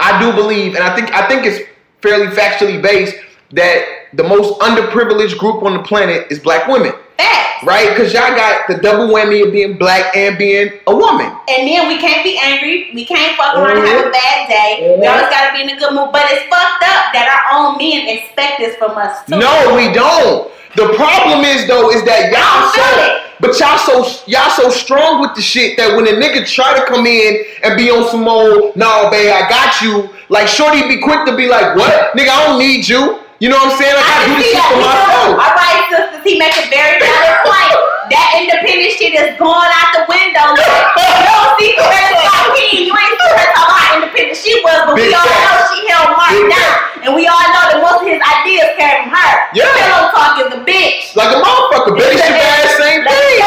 [0.00, 1.68] I do believe, and I think, I think it's
[2.02, 3.16] fairly factually based
[3.52, 7.47] that the most underprivileged group on the planet is black women, Facts.
[7.64, 7.88] Right?
[7.90, 11.26] Because y'all got the double whammy of being black and being a woman.
[11.48, 12.90] And then we can't be angry.
[12.94, 14.96] We can't fuck around and have a bad day.
[14.98, 15.10] We Mhm.
[15.10, 16.10] always gotta be in a good mood.
[16.12, 19.36] But it's fucked up that our own men expect this from us too.
[19.36, 20.50] No, we don't.
[20.76, 23.22] The problem is though, is that y'all so, it.
[23.40, 26.84] but y'all so y'all so strong with the shit that when a nigga try to
[26.84, 30.10] come in and be on some old, nah, babe, I got you.
[30.28, 33.18] Like Shorty be quick to be like, what, nigga, I don't need you.
[33.38, 33.94] You know what I'm saying?
[33.94, 35.38] I I gotta do this shit for myself.
[35.38, 37.70] All right, sisters, he make a very valid point.
[38.10, 40.58] That independent shit is going out the window.
[40.58, 40.66] Like,
[40.98, 42.90] you don't see Coretta Scott King.
[42.90, 45.54] You ain't see her talk about how independent she was, but Big we all know
[45.70, 46.74] she held Mark down.
[47.06, 49.32] And we all know that most of his ideas came from her.
[49.54, 49.70] Yeah.
[49.70, 51.14] Pillow talk is a bitch.
[51.14, 53.38] Like a motherfucker, baby, shit ass same thing.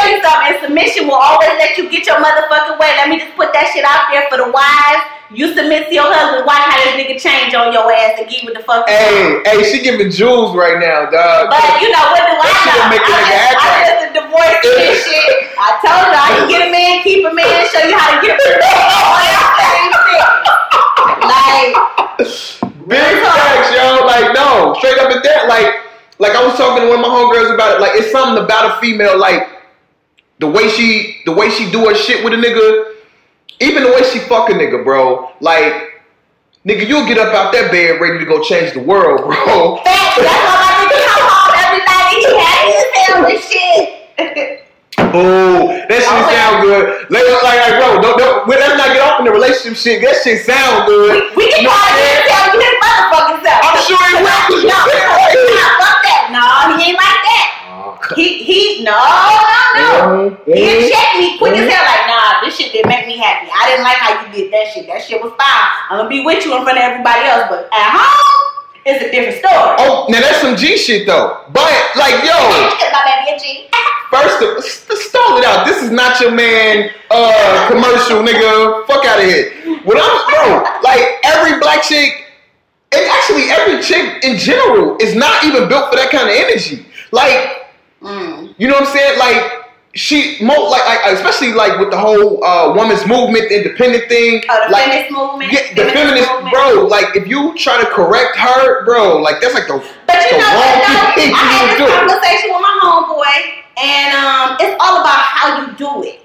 [0.61, 2.93] Submission will always let you get your motherfucking way.
[2.97, 5.03] Let me just put that shit out there for the wives.
[5.31, 6.43] You submit to your husband.
[6.43, 8.83] Watch how this nigga change on your ass and give you the fuck.
[8.87, 11.47] Hey, hey, she giving jewels right now, dog.
[11.47, 12.91] But you know what do I That know?
[12.91, 15.55] make I just, I just a divorce this shit.
[15.55, 18.19] I told you I can get a man, keep a man, show you how to
[18.19, 18.75] get a man.
[18.91, 20.27] All that same thing.
[21.31, 21.71] Like
[22.91, 24.03] Big facts, yo.
[24.03, 25.47] Like, no, straight up and down.
[25.47, 25.79] Like,
[26.19, 27.81] like I was talking to one of my homegirls about it.
[27.81, 29.47] Like, it's something about a female, like
[30.41, 32.95] the way she, the way she do her shit with a nigga,
[33.61, 35.31] even the way she fuck a nigga, bro.
[35.39, 36.01] Like,
[36.65, 39.79] nigga, you'll get up out that bed ready to go change the world, bro.
[39.85, 44.57] That's why my nigga come home every night and he happy as hell shit.
[45.11, 46.35] Ooh, that shit Okay.
[46.39, 47.09] sound good.
[47.11, 49.97] Like, like, like, bro, don't, don't, let's not get off in the relationship shit.
[50.01, 51.35] That shit sound good.
[51.35, 52.31] We can You know call what I'm him saying?
[52.31, 53.59] tell you his motherfucking self.
[53.61, 55.51] I'm sure he will, No, said it right here.
[55.51, 56.21] nah, fuck that.
[56.31, 56.43] No,
[56.79, 57.47] he ain't like that.
[58.15, 58.95] He he no
[60.11, 60.35] no no.
[60.35, 60.55] Mhm.
[60.55, 63.49] He check me quick as hell like nah this shit didn't make me happy.
[63.53, 64.87] I didn't like how you did that shit.
[64.87, 65.67] That shit was fine.
[65.89, 69.11] I'm gonna be with you in front of everybody else, but at home, it's a
[69.11, 69.75] different story.
[69.79, 71.41] Oh, now that's some G shit though.
[71.53, 73.69] But like, yo, my baby a G.
[74.11, 75.65] first of stall it out.
[75.65, 78.85] This is not your man uh commercial, nigga.
[78.87, 79.51] Fuck out of here.
[79.83, 82.25] What I'm bro, like every black chick,
[82.91, 86.85] and actually every chick in general is not even built for that kind of energy.
[87.11, 87.57] Like,
[88.01, 88.55] Mm.
[88.57, 89.19] you know what I'm saying?
[89.19, 89.60] Like
[89.93, 94.41] she mo like, like especially like with the whole uh women's movement, the independent thing.
[94.49, 95.51] Oh, the like, feminist movement.
[95.51, 96.53] Yeah, the feminist, movement.
[96.53, 96.87] bro.
[96.87, 100.37] Like, if you try to correct her, bro, like that's like the But you the
[100.39, 101.15] know wrong what?
[101.15, 101.33] thing?
[101.35, 101.87] I had this do.
[101.91, 103.37] conversation with my homeboy,
[103.83, 106.20] and um, it's all about how you do it.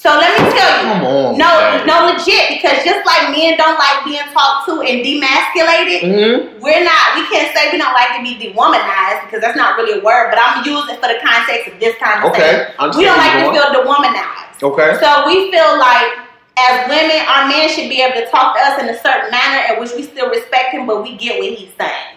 [0.00, 1.84] So let me tell you, Come on, no, man.
[1.84, 6.56] no, legit, because just like men don't like being talked to and demasculated, Mm-hmm.
[6.64, 7.04] we're not.
[7.20, 10.32] We can't say we don't like to be dewomanized because that's not really a word.
[10.32, 12.32] But I'm using it for the context of this conversation.
[12.32, 14.58] Okay, I understand We don't like to feel dewomanized.
[14.72, 14.90] Okay.
[15.04, 16.08] So we feel like
[16.56, 19.74] as women, our men should be able to talk to us in a certain manner
[19.74, 22.16] in which we still respect him, but we get what he's saying.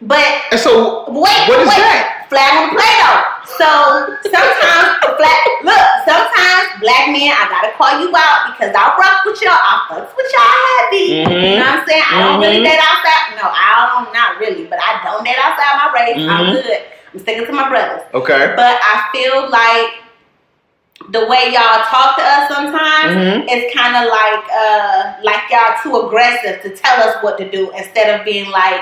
[0.00, 2.19] But And so, wait, What is wait, that?
[2.30, 3.20] Flag on the play though.
[3.58, 3.68] So
[4.30, 4.88] sometimes
[5.20, 9.58] black look, sometimes black men, I gotta call you out because I rock with y'all,
[9.58, 11.26] I fucks with y'all heavy.
[11.26, 11.28] Mhm.
[11.28, 12.04] You know what I'm saying?
[12.06, 13.36] I don't really date outside.
[13.36, 16.16] No, I don't not really, but I don't date outside my race.
[16.16, 16.52] I'm Mhm.
[16.62, 16.78] good.
[17.12, 18.02] I'm sticking to my brothers.
[18.14, 18.52] okay.
[18.56, 19.98] But I feel like
[21.08, 23.50] the way y'all talk to us sometimes Mhm.
[23.50, 27.70] is kind of like uh like y'all too aggressive to tell us what to do
[27.72, 28.80] instead of being like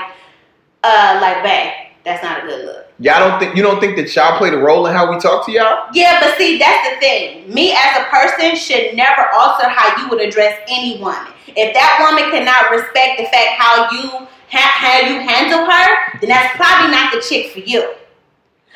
[0.83, 1.71] uh like babe
[2.03, 4.57] that's not a good look Y'all don't think you don't think that y'all played a
[4.57, 5.87] role in how we talk to y'all?
[5.93, 10.09] yeah but see that's the thing me as a person should never alter how you
[10.09, 14.99] would address any woman if that woman cannot respect the fact how you ha- how
[15.07, 17.79] you handle her then that's probably not the chick for you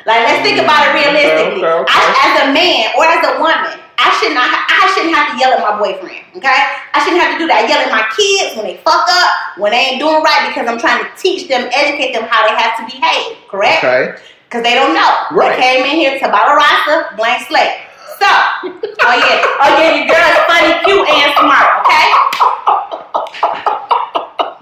[0.08, 1.92] like let's think about it mm, realistically Okay, okay, okay.
[1.92, 4.48] I, as a man or as a woman I should not.
[4.50, 6.26] ha- I shouldn't have to yell at my boyfriend.
[6.38, 6.60] Okay,
[6.94, 7.64] I shouldn't have to do that.
[7.64, 10.68] I yell at my kids when they fuck up, when they ain't doing right, because
[10.68, 13.38] I'm trying to teach them, educate them how they have to behave.
[13.48, 13.84] Correct?
[13.84, 14.18] Okay.
[14.50, 15.12] Because they don't know.
[15.34, 15.58] Right.
[15.58, 17.90] They came in here to Rasa, blank slate.
[18.22, 21.68] So, oh yeah, oh yeah, your girl is funny, cute, and smart.
[21.84, 23.70] Okay.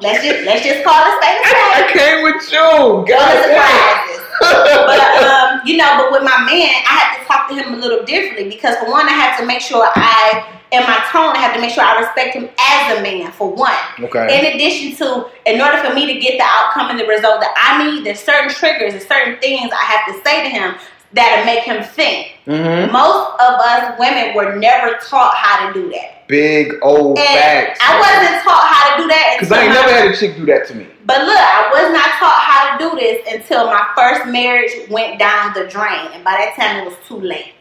[0.02, 1.40] Let's just let's just call it spade.
[1.46, 3.06] I came with you.
[3.08, 4.18] God surprises.
[4.42, 7.78] But um, you know, but with my man, I had to talk to him a
[7.78, 11.38] little differently because for one, I had to make sure I, in my tone, I
[11.38, 13.32] had to make sure I respect him as a man.
[13.34, 14.26] For one, Okay.
[14.40, 17.54] in addition to, in order for me to get the outcome and the result that
[17.56, 20.74] I need, there's certain triggers and certain things I have to say to him
[21.13, 22.38] that'll make him think.
[22.47, 22.91] Mm-hmm.
[22.91, 26.28] Most of us women were never taught how to do that.
[26.28, 27.80] Big old And facts.
[27.84, 30.45] I wasn't taught how to do that Because I ain't never had a chick do
[30.45, 30.88] that to me.
[31.06, 35.19] but look, I was not taught how to do this until my first marriage went
[35.19, 37.54] down the drain, and by that time it was too late.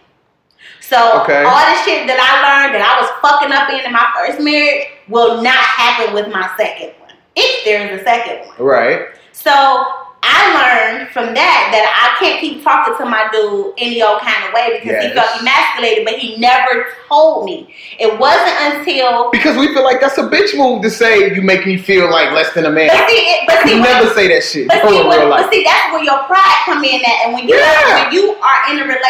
[0.81, 1.43] So Okay.
[1.45, 4.41] all the shit that I learned that I was fucking up in in my first
[4.41, 8.57] marriage will not happen with my second one, if there is a second one.
[8.59, 9.07] Right.
[9.33, 9.85] So
[10.23, 14.45] I learned from that that I can't keep talking to my dude any old kind
[14.45, 17.73] of way because he felt emasculated, but he never told me.
[17.99, 21.67] It wasn't until Because we feel like that's a bitch move to say you make
[21.67, 22.89] me feel like less than a man.
[22.93, 24.69] but see, it, but see, You never say that shit.
[24.69, 27.17] But see, when, but see, that's where your pride come in at.
[27.25, 28.05] And when you Yeah.
[28.05, 28.61] when you are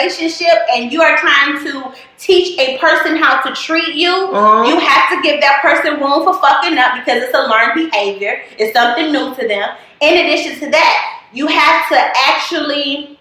[0.05, 4.69] relationship and you are trying to teach a person how to treat you, Uh-huh.
[4.69, 8.43] you have to give that person room for fucking up because it's a learned behavior.
[8.59, 9.69] It's something new to them.
[10.01, 13.19] In addition to that, you have to actually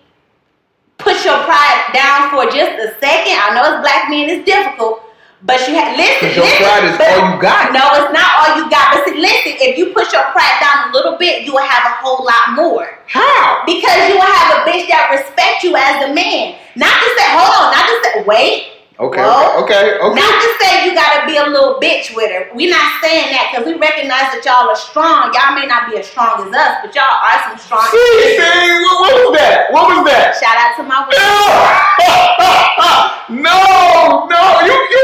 [0.97, 3.35] put your pride down for just a second.
[3.39, 5.03] I know as black men it's difficult,
[5.43, 6.35] but you have listen.
[6.35, 7.71] your listen, pride is but- all you got.
[7.71, 8.91] No, it's not all you got.
[8.93, 11.85] But see, listen, if you push your pride down a little bit, you will have
[11.91, 12.99] a whole lot more.
[13.07, 13.63] How?
[13.65, 16.55] Because you will have a bitch that respect you as a man.
[16.75, 18.78] Not to say, hold on, not to say, wait.
[18.99, 19.23] Okay.
[19.23, 19.63] Whoa.
[19.63, 19.95] Okay.
[19.95, 20.19] Okay.
[20.19, 22.51] Not to say you gotta be a little bitch with her.
[22.51, 25.31] We're not saying that because we recognize that y'all are strong.
[25.31, 27.87] Y'all may not be as strong as us, but y'all are some strong.
[27.87, 28.43] See, see,
[28.83, 29.71] what, what was that?
[29.71, 30.35] What was that?
[30.35, 31.15] Shout out to my women.
[33.39, 35.03] no, no, you, you.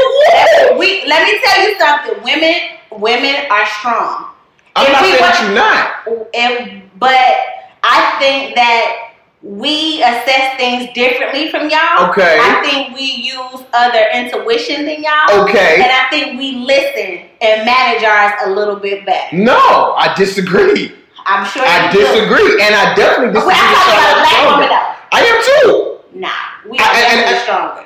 [0.76, 2.20] We let me tell you something.
[2.20, 4.28] Women, women are strong.
[4.76, 6.04] I'm If not saying that you're not.
[6.36, 7.32] and but
[7.80, 9.05] I think that
[9.42, 12.10] we assess things differently from y'all.
[12.10, 12.38] Okay.
[12.40, 15.44] I think we use other intuition than y'all.
[15.44, 15.74] Okay.
[15.82, 19.36] And I think we listen and manage ours a little bit better.
[19.36, 20.92] No, I disagree.
[21.26, 21.98] I'm sure I you do.
[22.06, 23.54] disagree, and I definitely disagree.
[23.56, 24.50] I'm talking about a black stronger.
[24.54, 24.92] woman though.
[25.12, 26.18] I am too.
[26.18, 27.82] Nah, we are I- definitely stronger.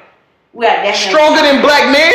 [0.53, 2.15] We are definitely Stronger than black men.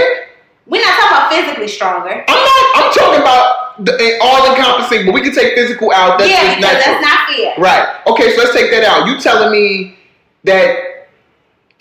[0.68, 2.26] We're not talking about physically stronger.
[2.28, 2.72] I'm not.
[2.76, 6.18] I'm talking about the, all encompassing, but we can take physical out.
[6.20, 6.96] That's yeah, because natural.
[6.96, 7.56] that's not fair.
[7.58, 8.08] Right.
[8.08, 9.08] Okay, so let's take that out.
[9.08, 9.98] You telling me
[10.44, 11.08] that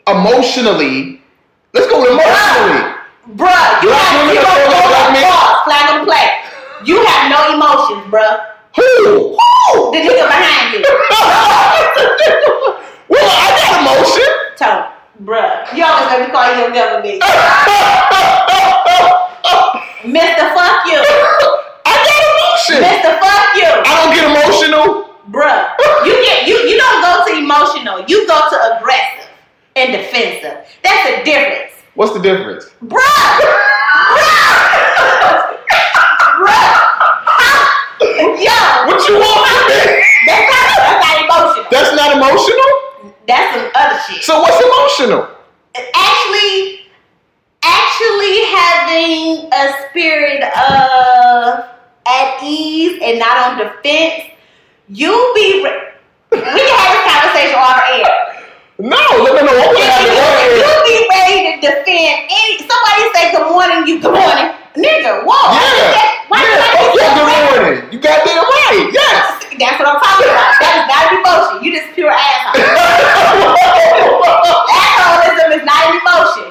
[0.07, 1.23] emotionally,
[1.73, 2.95] let's go with emotionally.
[3.25, 5.25] Bruh, you have are filled with black men?
[5.65, 6.45] flag on the play.
[6.85, 8.53] You have no emotions, bruh.
[8.77, 9.39] Who?
[9.39, 9.93] Who?
[9.93, 10.83] The nigga behind you.
[13.09, 14.29] well, I got emotion.
[14.57, 14.93] So,
[15.25, 17.23] bruh, you always gonna be calling your government.
[20.05, 20.55] Mr.
[20.55, 21.01] Fuck you.
[22.79, 22.99] Emotion.
[23.01, 23.21] Mr.
[23.21, 23.71] Fuck you.
[23.71, 25.15] I don't get emotional.
[25.31, 25.73] Bruh.
[26.05, 29.31] You get you you don't go to emotional, you go to aggressive
[29.77, 30.67] and defensive.
[30.83, 31.73] That's the difference.
[31.95, 32.67] What's the difference?
[32.85, 33.01] Bruh!
[33.01, 34.35] Bruh!
[36.39, 36.75] Bruh!
[38.37, 38.59] Yo!
[38.87, 40.05] What you want from me?
[40.27, 41.67] That's not, that's not emotional.
[41.71, 42.71] That's not emotional.
[43.27, 44.23] That's some other shit.
[44.25, 45.29] So what's emotional?
[45.77, 46.87] actually,
[47.63, 51.74] actually having a spirit of
[52.07, 54.25] at ease and not on defense,
[54.89, 55.63] you be.
[55.65, 55.81] Re-
[56.33, 58.11] we can have this conversation off air.
[58.79, 59.53] No, no, no, no.
[59.55, 60.59] I want to have on air.
[60.59, 62.59] You be ready to defend any.
[62.67, 65.23] Somebody say good morning, you good morning, nigga.
[65.23, 65.55] Whoa!
[65.55, 65.95] Yeah.
[65.95, 67.87] say- Why Yeah, gotta yeah, good morning.
[67.93, 68.91] You got goddamn right.
[68.93, 69.47] Yes.
[69.55, 70.51] That's what I'm talking about.
[70.59, 71.63] That is not emotion.
[71.63, 72.59] You just pure asshole.
[74.75, 76.51] Assholism is not an emotion.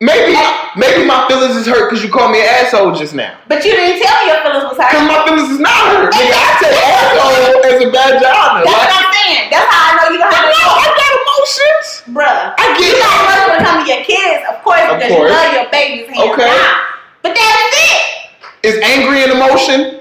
[0.00, 0.34] maybe,
[0.76, 3.34] maybe my feelings is hurt because you called me an asshole just now.
[3.48, 4.90] But you didn't tell me your feelings was hurt.
[4.92, 6.12] Because my feelings is not hurt.
[6.14, 8.62] Nigga, I take asshole as a bad job.
[8.62, 9.44] That's what Like, I'm saying.
[9.50, 11.86] That's how I know you don't have know, I got emotions.
[12.14, 12.54] Bruh.
[12.58, 15.12] I get You got emotions when it comes to your kids, of course, Of because
[15.14, 15.30] course.
[15.30, 16.48] you love your babies hands Okay.
[16.50, 16.74] down.
[17.24, 18.02] But that's it.
[18.68, 20.00] Is angry an emotion?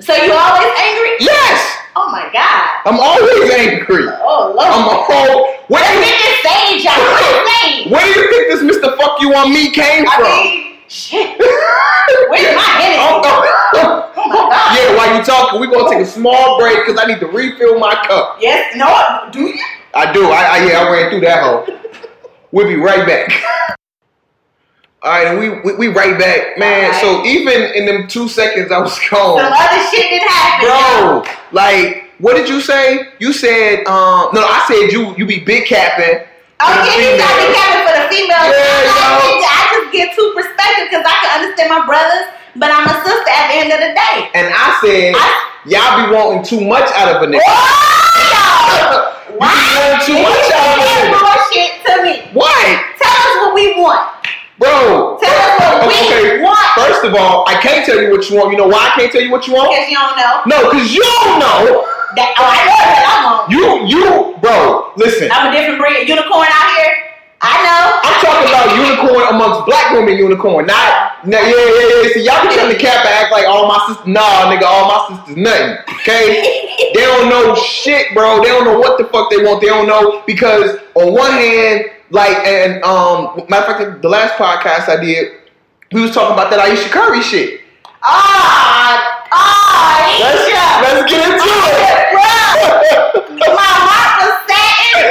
[0.00, 1.10] So you always angry?
[1.22, 1.77] Yes.
[2.00, 2.86] Oh my God.
[2.86, 4.06] I'm always angry.
[4.22, 4.70] Oh Lord.
[4.70, 5.50] I'm all.
[5.66, 7.90] Where Let's get this stage out.
[7.90, 8.96] Where do you think this Mr.
[8.96, 10.14] Fuck You on Me came from?
[10.14, 10.46] I from?
[10.46, 11.36] mean, shit.
[11.38, 14.78] Where's my oh, oh, oh, Oh my God.
[14.78, 17.80] Yeah, while you talking, we're gonna take a small break because I need to refill
[17.80, 18.38] my cup.
[18.40, 19.64] Yes, no, do you?
[19.94, 20.26] I do.
[20.30, 21.78] I, I yeah, I ran through that hole.
[22.52, 23.74] We'll be right back.
[25.02, 26.92] All right, and we, we we right back, man.
[26.94, 30.66] All So even in them two seconds I was Some other shit didn't happen.
[30.66, 31.22] bro.
[31.52, 33.14] Like, what did you say?
[33.20, 36.26] You said, um, no, I said you you be big capping.
[36.60, 38.50] Oh, yeah, you got me Kevin for the females.
[38.50, 39.38] Yeah, I'm like, yo.
[39.38, 42.26] nigga, I just get two perspectives because I can understand my brothers,
[42.58, 44.16] but I'm a sister at the end of the day.
[44.34, 45.38] And I said, I-
[45.70, 47.46] y'all be wanting too much out of a nigga.
[47.46, 51.14] Oh, You be wanting too much out of a nigga.
[51.22, 52.26] bullshit to me.
[52.34, 52.66] What?
[52.98, 54.17] Tell us what we want.
[54.58, 55.18] Bro.
[55.22, 56.58] Tell us what we Okay, want.
[56.74, 58.50] first of all, I can't tell you what you want.
[58.50, 59.70] You know why I can't tell you what you want?
[59.70, 60.34] Because you don't know.
[60.50, 61.86] No, because you don't know.
[62.16, 63.50] That, oh, I know that I want.
[63.52, 65.30] You, you, bro, listen.
[65.30, 66.08] I'm a different breed.
[66.08, 67.08] Unicorn out here.
[67.40, 68.02] I know.
[68.02, 70.66] I'm talking about unicorn amongst black women unicorn.
[70.66, 72.10] Not, nah, yeah, yeah, yeah.
[72.10, 74.10] See, y'all be trying to cap and act like all my sisters.
[74.10, 75.78] Nah, nigga, all my sisters nothing.
[76.02, 76.90] Okay?
[76.98, 78.42] they don't know shit, bro.
[78.42, 79.60] They don't know what the fuck they want.
[79.60, 84.34] They don't know because on one hand, like, and um, matter of fact, the last
[84.34, 85.32] podcast I did,
[85.92, 87.60] we was talking about that Ayesha Curry shit.
[88.02, 90.64] Ah, ah, Let's, Ayesha.
[90.84, 92.12] let's get into it.
[92.12, 94.34] Bro, my heart was.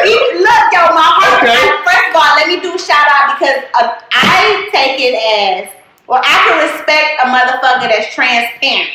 [0.07, 1.43] You- Look, yo, my heart.
[1.43, 1.51] Okay.
[1.51, 5.15] I- first of all, let me do a shout out because uh, I take it
[5.17, 5.69] as
[6.07, 6.21] well.
[6.23, 8.89] I can respect a motherfucker that's transparent.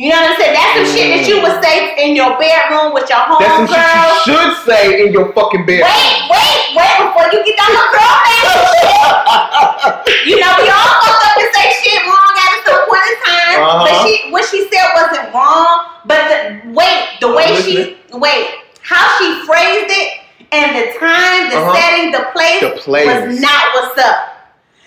[0.00, 0.54] You know what I'm saying?
[0.56, 3.44] That's some shit that you would say in your bedroom with your homegirl.
[3.44, 4.08] That's some shit homegirl.
[4.08, 5.84] you should say in your fucking bed.
[5.84, 8.40] Wait, wait, wait before you get down the girl back.
[10.24, 13.58] You know, we all fucked up and say shit wrong at some point in time.
[13.58, 14.06] But Uh-huh.
[14.06, 15.86] she what she said wasn't wrong.
[16.06, 16.38] But the
[16.72, 18.46] wait, the way she wait,
[18.82, 20.08] how she phrased it
[20.52, 21.74] and the time, the Uh-huh.
[21.76, 23.06] setting, the place, The place.
[23.06, 24.16] was not what's up.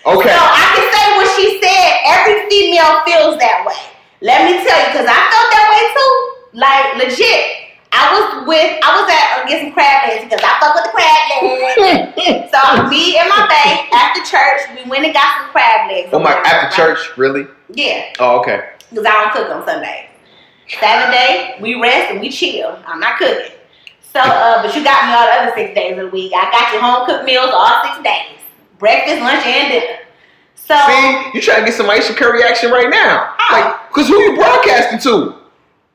[0.06, 0.30] Okay.
[0.34, 1.88] So I can say what she said.
[2.16, 3.76] Every female feels that way.
[4.20, 6.12] Let me tell you, because I felt that way too.
[6.58, 7.62] Like legit.
[7.92, 10.84] I was with, I was at uh, get some crab legs because I fuck with
[10.84, 12.50] the crab legs.
[12.52, 16.08] so me and my bae after church, we went and got some crab legs.
[16.12, 17.46] oh my, after church, really?
[17.72, 18.70] Yeah, Oh, okay.
[18.90, 20.08] because I don't cook on Sundays.
[20.80, 22.76] Saturday, we rest and we chill.
[22.86, 23.52] I'm not cooking.
[24.12, 26.32] So, uh, but you got me all the other six days of the week.
[26.34, 28.40] I got your home cooked meals all six days.
[28.78, 29.98] Breakfast, lunch, and dinner.
[30.56, 33.32] So See, you trying to get some Ayesha Curry action right now.
[33.38, 33.52] How?
[33.54, 35.36] Like, cause who you broadcasting to?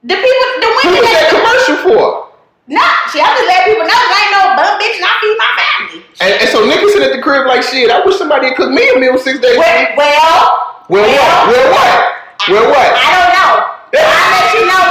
[0.01, 2.31] the people, the Who women was that that commercial for?
[2.71, 2.81] Nah,
[3.11, 5.51] she I just let people know I ain't no bum bitch and I feed my
[5.59, 5.99] family.
[6.23, 7.91] And, and so niggas sit at the crib like shit.
[7.91, 9.59] I wish somebody had cooked me a meal six days.
[9.59, 9.97] Well, week.
[9.97, 11.51] well, Well, what?
[11.51, 11.99] Well, what?
[12.47, 12.89] Well, what?
[12.95, 13.53] I don't know.
[13.91, 14.81] I'll let you know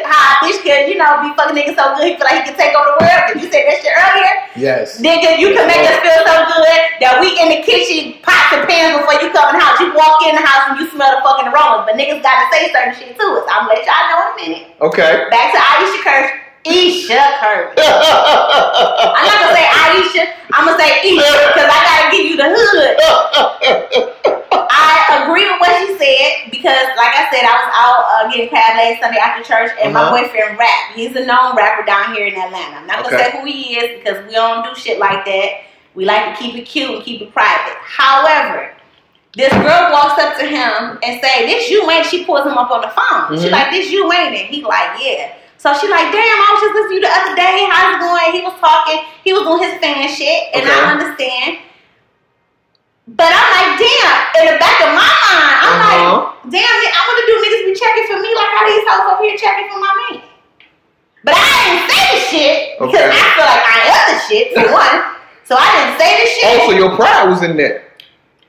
[0.00, 2.24] how niggas could, a bitch could, you know, be fucking niggas so good he feel
[2.24, 3.20] like he can take over the world.
[3.28, 4.32] Cause you said that shit earlier.
[4.56, 5.00] Yes.
[5.00, 8.64] Nigga, you can make us feel so good that we in the kitchen pots and
[8.68, 9.76] pans before you come in the house.
[9.80, 11.84] You walk in the house and you smell the fucking aroma.
[11.84, 13.44] But niggas gotta say certain shit to us.
[13.48, 14.64] I'm gonna let y'all know in a minute.
[14.80, 15.28] Okay.
[15.28, 16.41] Back to Ayesha Kirsch.
[16.64, 17.74] Isha Curry.
[17.78, 20.24] I'm not gonna say Ayesha.
[20.52, 22.94] I'm gonna say Isha because I gotta give you the hood.
[24.70, 28.52] I agree with what she said because, like I said, I was out uh, getting
[28.52, 30.10] legs Sunday after church, and Uh-huh.
[30.12, 30.92] my boyfriend rap.
[30.94, 32.76] He's a known rapper down here in Atlanta.
[32.78, 33.30] I'm not gonna Okay.
[33.32, 35.62] say who he is because we don't do shit like that.
[35.94, 37.76] We like to keep it cute and keep it private.
[37.84, 38.72] However,
[39.36, 42.70] this girl walks up to him and say, "This you ain't?" She pulls him up
[42.70, 43.38] on the phone.
[43.40, 43.52] She Mhm.
[43.52, 45.32] like, "This you ain't?" and He like, "Yeah."
[45.62, 47.70] So she like, "Damn, I was just listening to you the other day.
[47.70, 48.98] How's it going?" He was talking.
[49.22, 50.74] He was doing his fan shit, and Okay.
[50.74, 51.62] I understand.
[53.06, 54.18] But I'm like, damn.
[54.42, 56.34] In the back of my mind, I'm Uh-huh.
[56.34, 56.66] like, damn.
[56.66, 59.38] I want to do niggas be checking for me like how these hoes up here
[59.38, 60.22] checking for my man.
[61.22, 63.14] But I didn't say the shit because Okay.
[63.14, 64.96] I feel like I am the shit for one.
[65.46, 66.46] So I didn't say the shit.
[66.58, 67.86] Also, your pride was in there.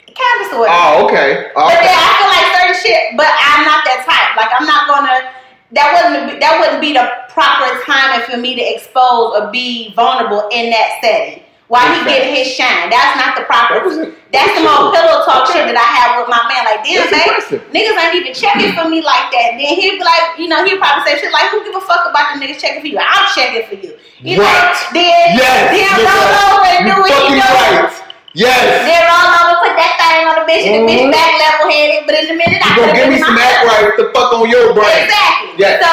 [0.10, 0.74] kind of sort of.
[0.74, 1.54] Oh, okay.
[1.54, 1.94] Oh, But then okay.
[1.94, 4.34] I feel like certain shit, but I'm not that type.
[4.34, 5.30] Like I'm not gonna.
[5.74, 9.94] That wouldn't be, that wouldn't be the proper timing for me to expose or be
[9.98, 11.42] vulnerable in that setting.
[11.72, 13.82] While he getting his shine, that's not the proper.
[13.82, 16.62] That That's the more pillow talk shit that I have with my man.
[16.70, 17.34] Like, damn, babe,
[17.74, 19.58] niggas ain't even checking for me like that.
[19.58, 22.06] Then he'd be like, you know, he'd probably say shit like, who give a fuck
[22.06, 23.02] about the niggas checking for you?
[23.02, 23.98] I'm checking for you.
[24.22, 24.54] You Right.
[24.54, 28.03] know, then, Yes, then over and do what he fucking does.
[28.34, 28.66] Yes.
[28.90, 31.14] Then roll over, put that thing on the bitch, and the bitch Mhm.
[31.14, 32.02] back level headed.
[32.10, 34.34] But in the minute, I You gonna give me some act right with the fuck
[34.34, 34.90] on your brain.
[35.06, 35.54] Exactly.
[35.62, 35.78] Yes.
[35.86, 35.92] So,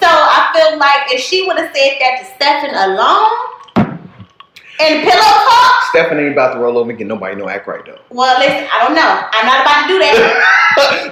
[0.00, 3.28] so I feel like if she would have said that to Stephen alone
[4.80, 7.84] and pillow talk, Stephanie ain't about to roll over and get nobody no act right
[7.84, 8.00] though.
[8.08, 9.12] well, listen, I don't know.
[9.28, 10.16] I'm not about to do that.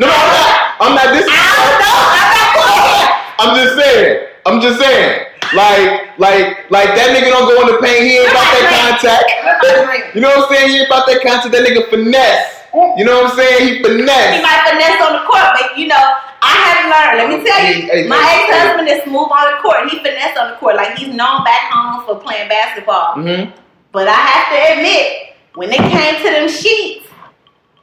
[0.01, 0.57] no, no, I'm not.
[0.81, 1.29] I'm not this.
[1.29, 1.97] I don't know.
[2.09, 3.21] I'm not.
[3.41, 4.27] I'm just saying.
[4.47, 5.27] I'm just saying.
[5.51, 8.07] Like, like, like that nigga don't go in the paint.
[8.07, 10.15] He ain't about that contact.
[10.15, 10.69] You know what I'm saying?
[10.71, 11.51] He ain't about that contact.
[11.51, 12.63] That nigga finesse.
[12.97, 13.59] You know what I'm saying?
[13.67, 14.37] He finesse.
[14.39, 15.99] He might finesse on the court, but you know,
[16.39, 17.15] I have learned.
[17.19, 19.91] Let me tell you, Hey, hey, my ex-husband is smooth on the court.
[19.91, 23.19] He finesse on the court, like he's known back home for playing basketball.
[23.19, 23.51] Mm-hmm.
[23.91, 27.07] But I have to admit, when it came to them sheets,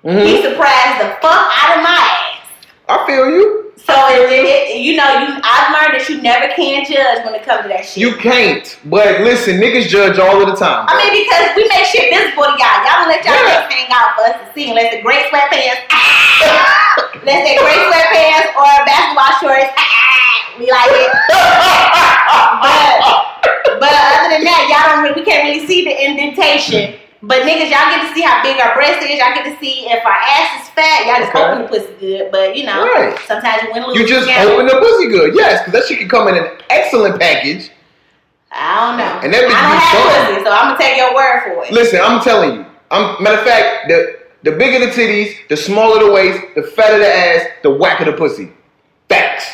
[0.06, 0.26] Mm-hmm.
[0.26, 2.48] he surprised the fuck out of my ass.
[2.88, 3.67] I feel you.
[3.88, 7.48] So it, it, you know, you I've learned that you never can judge when it
[7.48, 8.04] comes to that shit.
[8.04, 8.68] You can't.
[8.84, 10.84] But listen, niggas judge all of the time.
[10.92, 12.84] I mean, because we make shit visible to y'all.
[12.84, 13.64] Y'all don't let y'all Yeah.
[13.72, 15.88] hang out for us to see unless the great sweatpants.
[15.88, 19.72] Ah, unless they great sweatpants or basketball shorts.
[19.80, 21.12] Ah, we like it.
[22.60, 25.04] But but other than that, y'all don't.
[25.04, 27.00] Really, we can't really see the indentation.
[27.22, 29.18] But niggas, y'all get to see how big our breast is.
[29.18, 31.06] Y'all get to see if our ass is fat.
[31.08, 31.44] Y'all just Okay.
[31.44, 32.32] hoping the pussy good.
[32.32, 33.18] But you know, Right.
[33.28, 33.98] sometimes you win, lose.
[33.98, 35.34] you just open the pussy good.
[35.36, 37.72] Yes, because that shit can come in an excellent package.
[38.52, 39.20] I don't know.
[39.24, 41.66] And that bitch I don't be have pussy, so I'm gonna take your word for
[41.66, 41.72] it.
[41.72, 42.66] Listen, I'm telling you.
[42.92, 47.00] I'm matter of fact, the the bigger the titties, the smaller the waist, the fatter
[47.00, 48.52] the ass, the whacker the pussy.
[49.10, 49.46] Facts.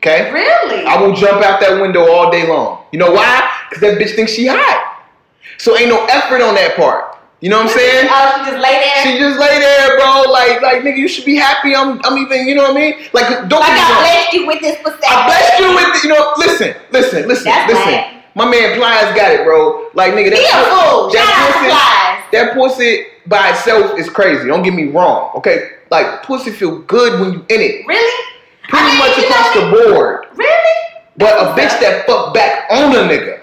[0.00, 0.30] Okay?
[0.32, 0.84] Really?
[0.86, 2.82] I will jump out that window all day long.
[2.92, 3.48] You know why?
[3.68, 4.89] Because that bitch thinks she hot.
[5.60, 7.16] So ain't no effort on that part.
[7.40, 8.08] You know what I'm saying?
[8.08, 9.00] Oh, she just lay there.
[9.04, 10.24] She just lay there, bro.
[10.32, 11.74] Like, like nigga, you should be happy.
[11.76, 12.48] I'm, I'm even.
[12.48, 12.94] You know what I mean?
[13.12, 15.04] Like, don't like I blessed you with this pussy.
[15.04, 16.32] I blessed you with, the, you know.
[16.38, 17.84] Listen, listen, listen, That's listen.
[17.92, 18.24] bad.
[18.34, 19.88] My man Plies got it, bro.
[19.92, 21.10] Like, nigga, He a that, fool.
[21.12, 21.28] that
[22.24, 24.46] pussy, that pussy by itself is crazy.
[24.48, 25.70] Don't get me wrong, okay?
[25.90, 28.26] Like, pussy feel good when you in it, Really?
[28.68, 30.26] pretty I mean, much across the board.
[30.36, 30.76] Really?
[31.16, 33.39] But a bitch that fuck back on a nigga,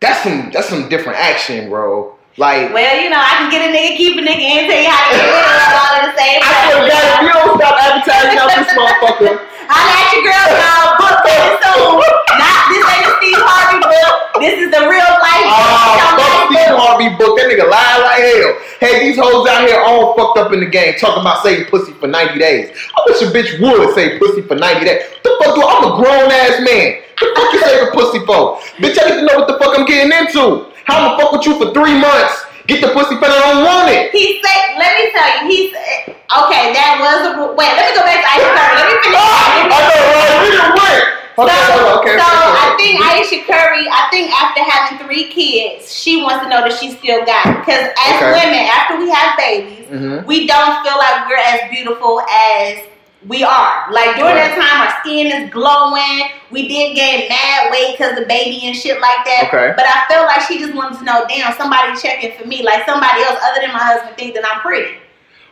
[0.00, 2.16] that's some that's some different action, bro.
[2.36, 4.88] Like, Well, you know, I can get a nigga, keep a nigga, and tell you
[4.88, 6.70] how to get rid of it all at the same I time.
[6.70, 9.34] swear to God, if you don't stop advertising out this motherfucker,
[9.70, 10.98] Holla at your girl, y'all.
[10.98, 12.02] Book coming soon.
[12.34, 14.14] Not this ain't a Steve Harvey book.
[14.42, 15.46] This is the real life.
[15.46, 15.54] Oh,
[15.94, 16.74] Y'all fuck Steve.
[16.74, 17.38] Harvey book.
[17.38, 18.50] That nigga lie like hell.
[18.82, 21.92] Hey, these hoes out here all fucked up in the game talking about saving pussy
[22.02, 22.74] for 90 days.
[22.74, 25.02] I wish a bitch would say pussy for 90 days.
[25.22, 27.00] What the fuck do I'm a grown ass man.
[27.20, 28.58] What the fuck you saving pussy for?
[28.82, 30.66] Bitch, I need to know what the fuck I'm getting into.
[30.84, 32.49] How I'ma fuck with you for three months?
[32.66, 34.12] Get the pussy, but I don't want it.
[34.12, 37.92] He said, let me tell you, he said, okay, that was a, wait, let me
[37.96, 38.74] go back to Ayesha Curry.
[38.76, 39.18] Let me finish.
[39.18, 40.38] Ah, I know, right?
[40.44, 41.04] We done went.
[41.40, 42.52] So, Okay, okay, okay, so okay.
[42.60, 46.76] I think Ayesha Curry, I think after having three kids, she wants to know that
[46.76, 47.56] she still got it.
[47.64, 48.32] Because as Okay.
[48.36, 50.26] women, after we have babies, Mhm.
[50.28, 52.84] we don't feel like we're as beautiful as
[53.28, 53.90] we are.
[53.92, 54.48] Like during Right.
[54.48, 56.30] that time, our skin is glowing.
[56.50, 59.48] We did gain mad weight because of baby and shit like that.
[59.52, 59.72] Okay.
[59.76, 62.62] But I felt like she just wanted to know, damn, somebody checking for me.
[62.62, 64.96] Like somebody else other than my husband thinks that I'm pretty.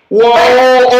[0.08, 0.32] Whoa,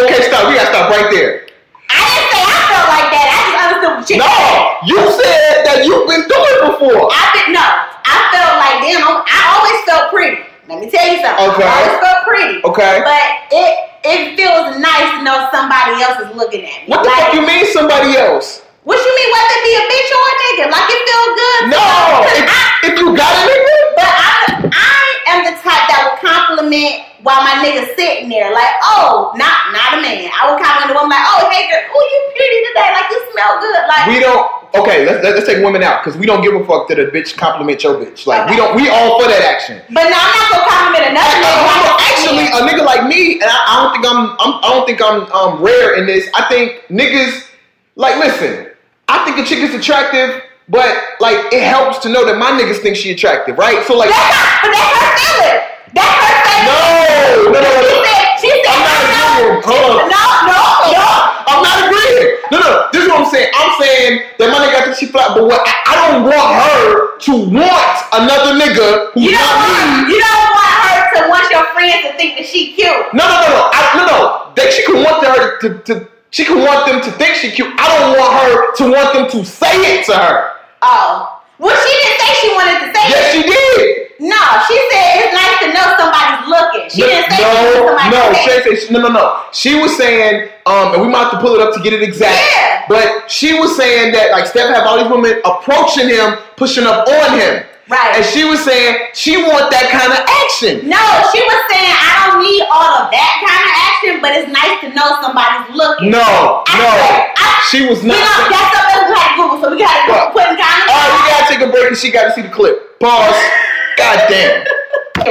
[0.05, 0.53] okay, stop.
[0.53, 1.49] We gotta stop right there.
[1.89, 3.27] I didn't say I felt like that.
[3.33, 4.37] I just understood what you No,
[4.85, 7.09] you said that you've been doing it before.
[7.09, 7.65] I did no.
[8.05, 9.25] I felt like damn.
[9.25, 10.45] I always felt pretty.
[10.69, 11.49] Let me tell you something.
[11.49, 11.65] Okay.
[11.65, 12.61] I always felt pretty.
[12.61, 13.01] Okay.
[13.01, 13.25] But
[13.57, 16.91] it it feels nice to know somebody else is looking at me.
[16.91, 18.63] What the like, fuck you mean somebody else?
[18.87, 20.65] What you mean, whether it be a bitch or a nigga?
[20.73, 21.63] Like it feel good.
[21.77, 21.85] No,
[22.25, 24.33] if, I, if you got a nigga, but I,
[24.73, 28.49] I am the type that would compliment while my nigga sitting there.
[28.49, 30.33] Like, oh, not not a man.
[30.33, 32.89] I would compliment the woman like, oh, hey girl, oh, you pretty today.
[32.97, 33.83] Like you smell good.
[33.93, 34.58] Like we don't.
[34.75, 37.37] Okay, let's let's take women out because we don't give a fuck that a bitch
[37.37, 38.27] compliment your bitch.
[38.27, 38.77] Like we don't.
[38.77, 39.81] We all for that action.
[39.89, 41.89] But no, I'm not gonna compliment another nigga.
[42.05, 45.01] actually, a nigga like me, and I, I don't think I'm, I'm, I don't think
[45.01, 46.29] I'm um, rare in this.
[46.35, 47.49] I think niggas,
[47.97, 48.69] like, listen,
[49.09, 52.83] I think a chick is attractive, but like, it helps to know that my niggas
[52.85, 53.81] think she attractive, right?
[53.87, 54.11] So like.
[54.11, 55.59] That's not, but that's her feeling.
[55.97, 57.57] That's her feeling.
[57.57, 59.65] no, no, no, She said, she said, I'm not no, agreeing.
[59.65, 60.05] Hold on.
[60.13, 60.61] no, no,
[60.93, 61.09] no.
[61.49, 62.28] I'm not agreeing.
[62.51, 63.51] No, no, this is what I'm saying.
[63.55, 66.49] I'm saying that my nigga, I think she flat, but what I, I don't want
[66.57, 70.15] her to want another nigga who's You don't not want, me.
[70.15, 72.89] you don't want her to want your friends to think that she cute.
[73.13, 73.63] No, no, no, no.
[73.73, 74.19] I, no, no.
[74.57, 77.69] They, she can want her to, to, she can want them to think she cute.
[77.79, 80.53] I don't want her to want them to say it to her.
[80.83, 81.38] Oh.
[81.59, 83.33] Well, she didn't say she wanted to say Yes, it.
[83.35, 84.09] she did.
[84.21, 86.91] No, she said it's nice to know somebody's looking.
[86.91, 89.43] She no, didn't say she wanted no, somebody no, to she say, no, no, no.
[89.53, 92.03] She was saying, um, and we might have to pull it up to get it
[92.03, 92.35] exact.
[92.35, 92.85] Yeah.
[92.89, 97.07] But she was saying that like Steph have all these women approaching him, pushing up
[97.07, 97.65] on him.
[97.89, 98.21] Right.
[98.21, 100.85] And she was saying she want that kind of action.
[100.85, 101.01] No,
[101.33, 104.77] she was saying I don't need all of that kind of action, but it's nice
[104.85, 106.13] to know somebody's looking.
[106.13, 106.21] No,
[106.69, 106.89] I no.
[107.01, 108.13] said- I- She was not.
[108.13, 110.33] know saying- that's something we had to Google, so we gotta What?
[110.37, 112.45] put in kind All right, we gotta take a break and she got to see
[112.45, 113.01] the clip.
[113.01, 113.41] Pause.
[113.97, 114.65] God damn.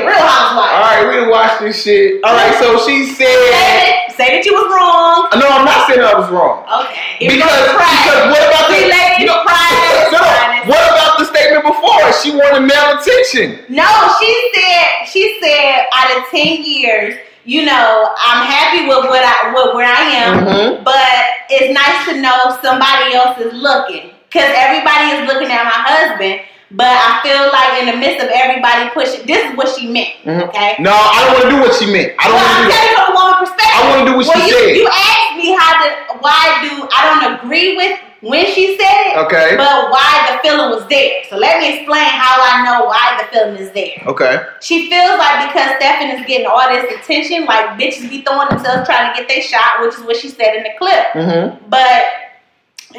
[0.06, 0.72] Real housewife.
[0.74, 2.22] All right, we watched this shit.
[2.24, 5.30] All right, so she Say said, that, say that you was wrong.
[5.40, 7.32] "No, I'm not saying I was wrong." Okay.
[7.32, 11.64] Because, because what about the See, ladies, no, pride, no, no, what about the statement
[11.66, 12.06] before?
[12.22, 13.66] She wanted male attention.
[13.70, 13.88] No,
[14.20, 19.54] she said she said out of ten years, you know, I'm happy with what I
[19.56, 20.84] with where I am, Mhm.
[20.84, 21.10] but
[21.50, 26.42] it's nice to know somebody else is looking because everybody is looking at my husband.
[26.72, 30.12] But I feel like in the midst of everybody pushing, this is what she meant.
[30.26, 30.50] Mhm.
[30.50, 30.76] Okay.
[30.80, 32.12] No, I don't want to do what she meant.
[32.20, 32.84] I don't well, want to I'm do that.
[32.84, 33.78] telling from a woman perspective.
[33.78, 34.76] I wanna do what she you, said.
[34.76, 39.18] You asked me how did why do I don't agree with when she said it,
[39.18, 39.56] Okay.
[39.56, 41.24] but why the feeling was there.
[41.30, 44.04] So let me explain how I know why the feeling is there.
[44.08, 44.42] Okay.
[44.60, 48.90] She feels like because Stephen is getting all this attention, like bitches be throwing themselves
[48.90, 51.06] trying to get their shot, which is what she said in the clip.
[51.14, 51.70] Mm-hmm.
[51.70, 52.04] But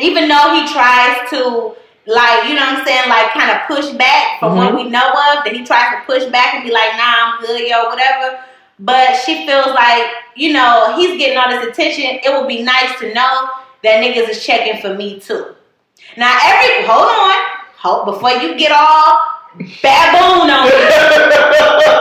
[0.01, 1.75] even though he tries to,
[2.09, 4.77] like, you know what I'm saying, like kind of push back from what Mhm.
[4.77, 7.61] we know of, that he tries to push back and be like, nah, I'm good,
[7.69, 8.41] yo, whatever.
[8.79, 12.19] But she feels like, you know, he's getting all this attention.
[12.25, 13.51] It would be nice to know
[13.83, 15.55] that niggas is checking for me too.
[16.17, 17.35] Now, every, hold on,
[17.77, 19.21] hold, before you get all
[19.83, 20.73] baboon on me.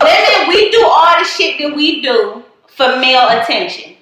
[0.00, 3.94] Women, we do all the shit that we do for male attention.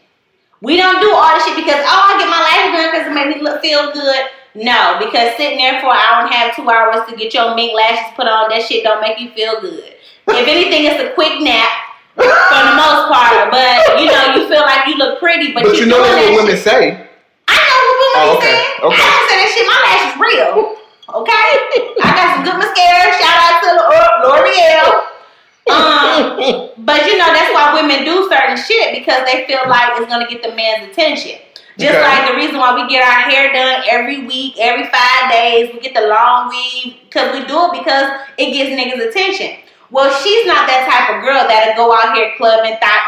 [0.60, 3.14] We don't do all the shit because oh I get my lashes done because it
[3.14, 4.26] made me look feel good.
[4.54, 7.54] No, because sitting there for an hour and a half, two hours to get your
[7.56, 9.94] mink lashes put on, that shit don't make you feel good.
[10.30, 11.68] If anything, it's a quick nap
[12.14, 13.50] for the most part.
[13.50, 16.22] But you know, you feel like you look pretty, but, But you know doing that's
[16.22, 16.64] that what women shit.
[16.64, 16.80] say.
[17.50, 18.94] I know what women Oh, okay, saying.
[18.94, 19.02] okay.
[19.02, 19.66] I don't say that shit.
[19.66, 20.56] My lash is real.
[21.18, 21.46] Okay,
[22.00, 23.10] I got some good mascara.
[23.18, 24.88] Shout out to L'O- L'Oreal.
[25.66, 30.06] Um, but you know that's why women do certain shit because they feel like it's
[30.08, 31.42] gonna get the man's attention.
[31.78, 32.02] Just Okay.
[32.02, 35.80] like the reason why we get our hair done every week, every five days, we
[35.80, 39.56] get the long weave because we do it because it gets niggas attention.
[39.90, 43.00] Well, she's not that type of girl that'll go out here clubbing, thought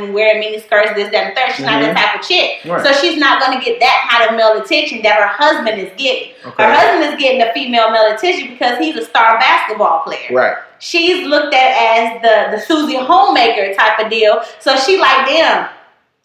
[0.00, 1.54] and wearing mini skirts, this, that, and third.
[1.54, 2.00] She's not that Mhm.
[2.00, 2.58] type of chick.
[2.64, 2.84] Right.
[2.84, 6.32] So she's not gonna get that kind of male attention that her husband is getting.
[6.44, 6.64] Okay.
[6.64, 10.56] Her husband is getting the female male attention because he's a star basketball player Right.
[10.80, 14.42] she's looked at as the the Susie homemaker type of deal.
[14.58, 15.68] So she like, damn,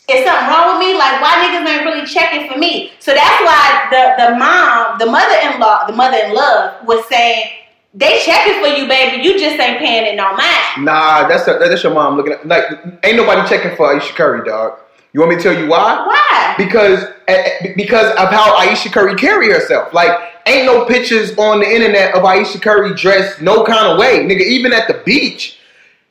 [0.10, 0.97] is something wrong with me?
[0.97, 2.93] Like, why niggas ain't really checking for me?
[2.99, 7.51] So that's why the the mom, the mother-in-law, the mother-in-law was saying,
[7.93, 9.24] they checking for you, baby.
[9.24, 10.86] You just ain't paying it no mind.
[10.86, 12.66] Nah, that's that's your mom looking at like
[13.03, 14.80] ain't nobody checking for Ayesha Curry, dog.
[15.14, 16.05] You want me to tell you why?
[16.05, 16.55] Why?
[16.58, 19.93] Because eh, because of how Ayesha Curry carry herself.
[19.93, 20.12] Like,
[20.45, 24.41] ain't no pictures on the internet of Ayesha Curry dressed no kind of way, nigga.
[24.41, 25.58] Even at the beach,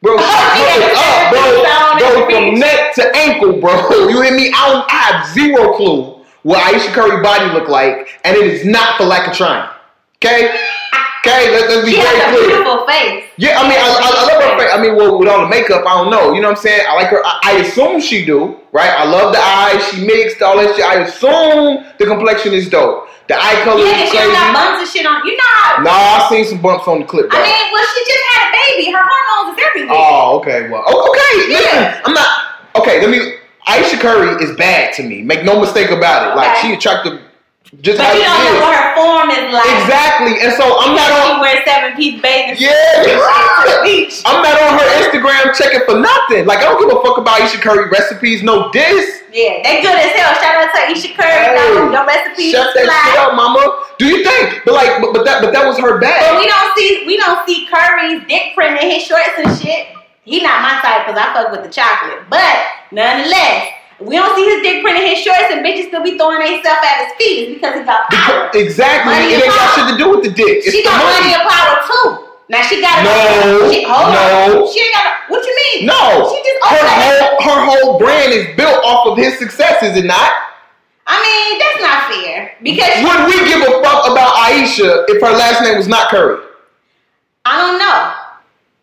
[0.02, 0.16] bro.
[0.16, 1.62] She yeah, up, bro.
[1.62, 2.26] down at Bro,
[2.96, 3.72] to ankle, bro.
[4.10, 4.52] You hear me?
[4.54, 8.64] I, don't, I have zero clue what Ayesha Curry body look like, and it is
[8.64, 9.68] not for lack of trying.
[10.22, 10.46] Okay,
[11.20, 11.50] okay.
[11.52, 12.46] Let, let's be She very has a clear.
[12.56, 13.24] beautiful face.
[13.36, 14.70] Yeah, I mean, I, I, I love her face.
[14.72, 16.32] I mean, well, with all the makeup, I don't know.
[16.32, 16.86] You know what I'm saying?
[16.88, 17.20] I like her.
[17.24, 18.90] I, I assume she do, right?
[18.94, 19.82] I love the eyes.
[19.90, 20.84] She mixed all that shit.
[20.86, 23.08] I assume the complexion is dope.
[23.28, 25.26] The eye color Yeah, is she don't got bumps and shit on.
[25.26, 25.82] You know how?
[25.82, 27.28] Nah, I seen some bumps on the clip.
[27.28, 27.40] Bro.
[27.40, 28.84] I mean, well, she just had a baby.
[28.94, 29.98] Her hormones is everywhere.
[29.98, 30.70] oh, okay.
[30.70, 31.50] Well, oh, okay.
[31.50, 31.58] Yeah.
[31.58, 32.55] Listen, I'm not.
[32.80, 33.34] Okay, let me.
[33.66, 35.22] Ayesha Curry is bad to me.
[35.22, 36.36] Make no mistake about it.
[36.36, 36.68] Like Okay.
[36.68, 37.20] she attractive
[37.82, 38.60] just But you don't know is.
[38.62, 39.66] what her form is like.
[39.82, 40.38] Exactly.
[40.38, 41.34] And so I'm not on.
[41.34, 42.70] She wears seven piece bathing Yeah.
[43.02, 43.10] to
[43.66, 44.22] the beach.
[44.24, 46.46] I'm not on her Instagram checking for nothing.
[46.46, 48.44] Like I don't give a fuck about Ayesha Curry recipes.
[48.44, 49.22] No diss.
[49.32, 50.32] Yeah, they good as hell.
[50.40, 51.26] Shout out to Isha Curry.
[51.26, 53.10] Hey, Hey, your recipes Shut that fly.
[53.10, 53.82] shit up, mama.
[53.98, 54.62] Do you think?
[54.64, 56.22] But like, but, but that, but that was her bad.
[56.22, 59.88] But we don't see we don't see Curry's dick print in his shorts and shit.
[60.26, 62.26] He not my type because I fuck with the chocolate.
[62.28, 62.58] But
[62.90, 63.70] nonetheless,
[64.02, 66.82] we don't see his dick print in his shorts and bitches still be throwing themselves
[66.82, 67.54] at his feet.
[67.54, 68.50] Because he got power.
[68.52, 69.14] Exactly.
[69.14, 70.66] Money it ain't got shit to do with the dick.
[70.66, 71.38] It's she the got money money.
[71.38, 72.26] and power too.
[72.50, 74.66] Now she got No, She, hold no.
[74.66, 74.72] on.
[74.74, 75.30] She ain't got.
[75.30, 75.86] What you mean?
[75.86, 79.96] No, She just her whole her whole brand is built off of his success, is
[79.96, 80.30] it not?
[81.06, 85.30] I mean, that's not fair because Would we give a fuck about Ayesha if her
[85.32, 86.42] last name was not Curry?
[87.44, 88.25] I don't know.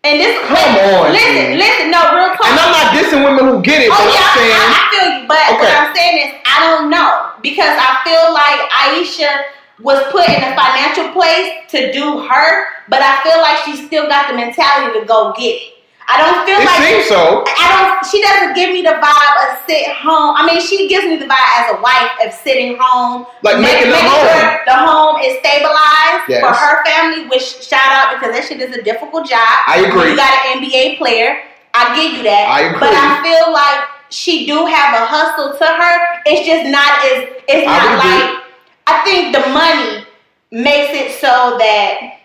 [0.04, 1.60] And this Come on, listen, dude.
[1.64, 2.44] listen, no, real talk.
[2.52, 4.84] And I'm not dissing women who get it, Oh but yeah, I'm saying, I, I
[4.92, 9.32] feel you, but what I'm saying is I don't know because I feel like Ayesha
[9.80, 14.08] was put in a financial place to do her, but I feel like she still
[14.08, 15.73] got the mentality to go get it.
[16.08, 17.44] I don't feel it like seems so.
[17.48, 17.96] I don't.
[18.06, 20.36] She doesn't give me the vibe of sit home.
[20.36, 23.90] I mean, she gives me the vibe as a wife of sitting home, Like making
[23.90, 24.28] the home.
[24.28, 26.44] sure the home is stabilized Yes.
[26.44, 27.28] for her family.
[27.32, 29.48] Which shout out because that shit is a difficult job.
[29.68, 30.12] I agree.
[30.12, 31.40] You got an NBA player.
[31.74, 32.46] I give you that.
[32.52, 32.80] I agree.
[32.84, 35.96] But I feel like she do have a hustle to her.
[36.28, 37.32] It's just not as.
[37.48, 38.28] It's not agree.
[38.28, 38.44] like.
[38.86, 40.04] I think the money
[40.52, 42.20] makes it so that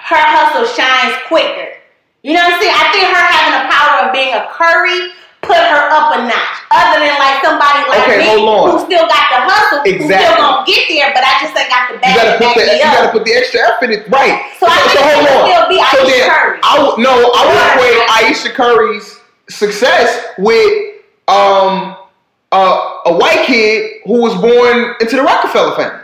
[0.00, 1.71] her hustle shines quicker.
[2.22, 2.74] You know what I'm saying?
[2.74, 5.10] I think her having the power of being a Curry
[5.42, 6.58] put her up a notch.
[6.70, 8.64] Other than like somebody like Okay, me hold on.
[8.70, 11.90] who still got the hustle, who still gonna get there, but I just ain't got
[11.90, 12.94] the You gotta put the you up.
[12.94, 14.38] gotta put the extra effort in right.
[14.62, 16.58] So I think she would still be so Ayesha then, Curry.
[16.62, 19.18] I no, I would equate Ayesha Curry's
[19.50, 21.96] success with um
[22.52, 26.01] uh, a white kid who was born into the Rockefeller family.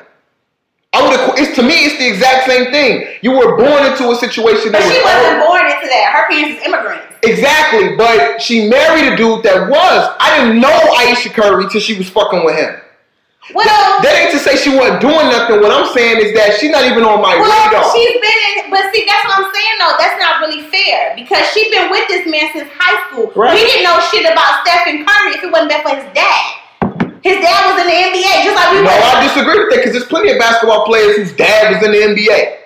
[0.98, 3.06] I would equ- it's to me it's the exact same thing.
[3.22, 6.06] You were born into a situation that But she was wasn't born into that.
[6.10, 7.06] Her parents is immigrants.
[7.22, 10.00] Exactly, but she married a dude that was.
[10.18, 12.74] I didn't know Ayesha Curry till she was fucking with him.
[13.54, 13.64] Well,
[14.04, 15.64] That ain't to say she wasn't doing nothing.
[15.64, 17.80] What I'm saying is that she's not even on my well, radar.
[17.96, 19.96] she's been in, but see, that's what I'm saying though.
[19.96, 23.32] That's not really fair because she's been with this man since high school.
[23.32, 23.56] Right.
[23.56, 26.67] We didn't know shit about Stephen Curry if it wasn't been for his dad.
[27.22, 28.90] His dad was in the NBA, just like we no.
[28.90, 31.98] I disagree with that because there's plenty of basketball players whose dad was in the
[31.98, 32.56] NBA.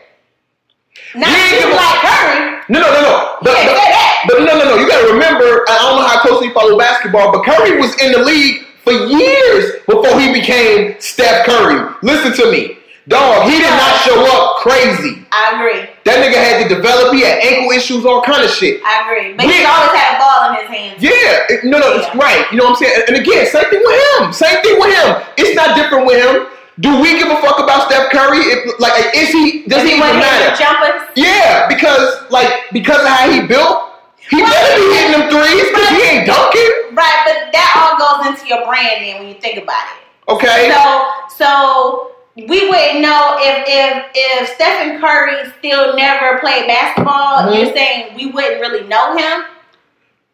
[1.14, 2.62] Not You ain't you give a- like Curry.
[2.68, 3.36] No, no, no, no.
[3.42, 4.76] But, Yeah, but no, no, no.
[4.76, 5.64] You got to remember.
[5.68, 8.92] I don't know how closely you follow basketball, but Curry was in the league for
[8.92, 11.92] years before he became Steph Curry.
[12.02, 12.78] Listen to me,
[13.08, 13.48] dog.
[13.50, 15.24] He did not show up crazy.
[15.32, 15.88] I agree.
[16.04, 17.14] That nigga had to develop.
[17.14, 18.80] He had ankle issues, all kind of shit.
[18.84, 19.32] I agree.
[19.34, 20.98] But We- he's always had a ball in his hands.
[21.02, 22.20] Yeah, no, no, it's Yeah.
[22.22, 22.44] right.
[22.52, 23.02] You know what I'm saying?
[23.08, 24.32] And again, same thing with him.
[24.32, 25.16] Same thing with him.
[25.36, 26.46] It's not different with him.
[26.80, 28.38] Do we give a fuck about Steph Curry?
[28.38, 29.62] If, like, is he?
[29.68, 30.56] Does he he even matter?
[30.56, 31.02] jumpers.
[31.16, 33.90] Yeah, because like because of how he built,
[34.30, 36.70] he Well, better be hitting them threes because he ain't dunking.
[36.92, 40.32] Right, but that all goes into your brand then when you think about it.
[40.32, 40.72] Okay.
[40.72, 47.54] So so we wouldn't know if if if Stephen Curry still never played basketball, Mhm.
[47.56, 49.44] you're saying we wouldn't really know him.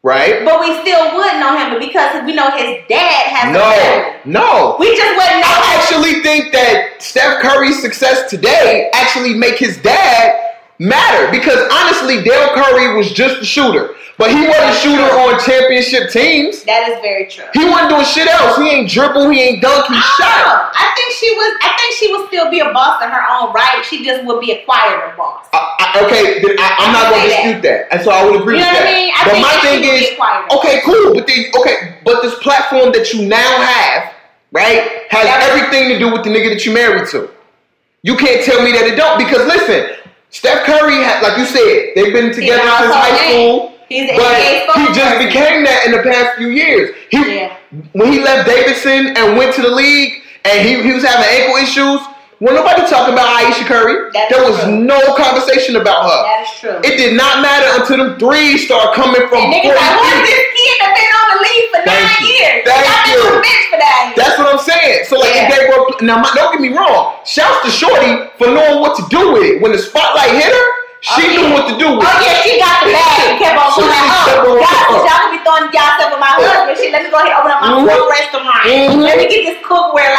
[0.05, 0.45] right?
[0.45, 4.77] But we still would know him but because we know his dad has No, no.
[4.79, 9.77] We just wouldn't know I actually think that Steph Curry's success today actually make his
[9.79, 10.48] dad
[10.79, 15.39] matter because honestly, Dell Curry was just a shooter, but he wasn't a shooter on
[15.41, 16.63] championship teams.
[16.65, 17.47] that is very true.
[17.55, 18.57] He wasn't doing shit else.
[18.59, 19.31] He ain't dribble.
[19.31, 19.87] He ain't dunk.
[19.87, 20.35] He I shot.
[20.43, 20.55] know.
[20.75, 21.51] I think she was.
[21.63, 23.83] I think she would still be a boss in her own right.
[23.87, 25.47] She just would be a quieter boss.
[25.53, 25.59] I,
[25.95, 27.43] I, okay, then I, I'm not going to Say that.
[27.43, 28.91] dispute that, and so I would agree You know with what that.
[28.91, 29.11] I mean?
[29.15, 30.03] I but my thing is,
[30.59, 34.15] okay, cool, but then okay, but this platform that you now have,
[34.53, 37.31] right, has everything to do with the nigga that you married to.
[38.03, 39.98] You can't tell me that it don't because listen,
[40.31, 43.73] Steph Curry, like you said, they've been together since high school.
[43.89, 44.37] He's But
[44.77, 46.95] he just became that in the past few years.
[47.11, 47.57] He Yeah.
[47.93, 51.57] when he left Davidson and went to the league, and he, he was having ankle
[51.57, 52.01] issues.
[52.39, 54.79] When nobody talking about Ayesha Curry, That there is was true.
[54.87, 56.19] no conversation about her.
[56.23, 56.79] That is true.
[56.87, 60.23] It did not matter until them threes start coming from And niggas 40 like, who's
[60.23, 62.39] this kid that been on the league for Thank nine you.
[62.39, 62.63] years?
[62.63, 63.43] Thank Y'all been you.
[63.43, 64.19] bitch for nine years.
[64.23, 65.11] That's what I'm saying.
[65.11, 65.43] So like, Yeah.
[65.43, 67.19] if they were now, my, don't get me wrong.
[67.27, 69.59] Shouts to Shorty for knowing what to do with it.
[69.59, 70.67] When the spotlight hit her,
[71.03, 72.11] she Oh, knew what to do with it.
[72.11, 75.27] Oh yeah, she got the bag and kept on So going she oh, y'all, y'all
[75.27, 77.51] can be throwing y'all stuff with my husband, shit, let me go ahead and open
[77.55, 77.87] up my Mhm.
[77.87, 78.63] food restaurant.
[78.67, 79.03] Mhm.
[79.07, 80.15] Let me get this cookware line.
[80.15, 80.18] Let me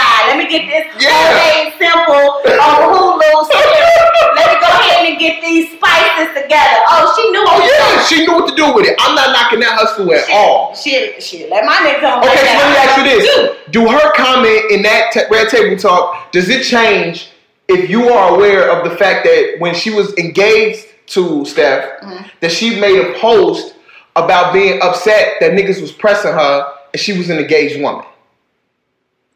[0.49, 1.69] get this Yeah.
[1.77, 3.93] simple on Hulu series.
[4.35, 6.77] Let me go ahead and get these spices together.
[6.89, 8.03] Oh, she knew Oh what to yeah, do.
[8.09, 8.95] she knew what to do with it.
[8.99, 10.75] I'm not knocking that hustle at Shit, all.
[10.75, 11.49] She, shit.
[11.49, 12.19] Let my nigga come.
[12.19, 15.77] Okay, so let me ask you this: Do her comment in that t- red table
[15.77, 17.29] talk does it change
[17.67, 22.27] if you are aware of the fact that when she was engaged to Steph, Mm-hmm.
[22.41, 23.75] that she made a post
[24.15, 28.05] about being upset that niggas was pressing her and she was an engaged woman?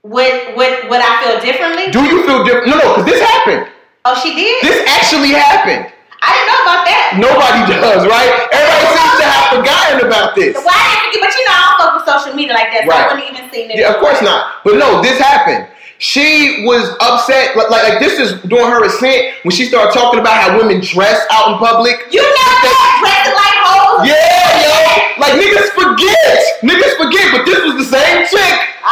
[0.04, 1.88] Would would would I feel differently?
[1.92, 2.68] Do you feel different?
[2.68, 3.72] No, no, because this happened.
[4.04, 4.60] oh, she did.
[4.60, 5.88] This actually happened.
[6.24, 7.04] I didn't know about that.
[7.20, 8.32] Nobody does, right?
[8.52, 10.56] Everybody seems to have forgotten about this.
[10.56, 12.92] Well, I didn't, but you know, I don't fuck with social media like that, so
[12.96, 13.04] Right.
[13.04, 13.80] I wouldn't even seen it.
[13.80, 14.64] Yeah, of course not.
[14.64, 15.68] But no, this happened.
[16.00, 20.20] She was upset, like, like, like this is during her ascent when she started talking
[20.20, 21.96] about how women dress out in public.
[22.12, 24.04] You know that dressing like hoes.
[24.08, 24.76] Yeah, yo,
[25.20, 28.73] like niggas forget, niggas forget, but this was the same chick.
[28.84, 28.92] On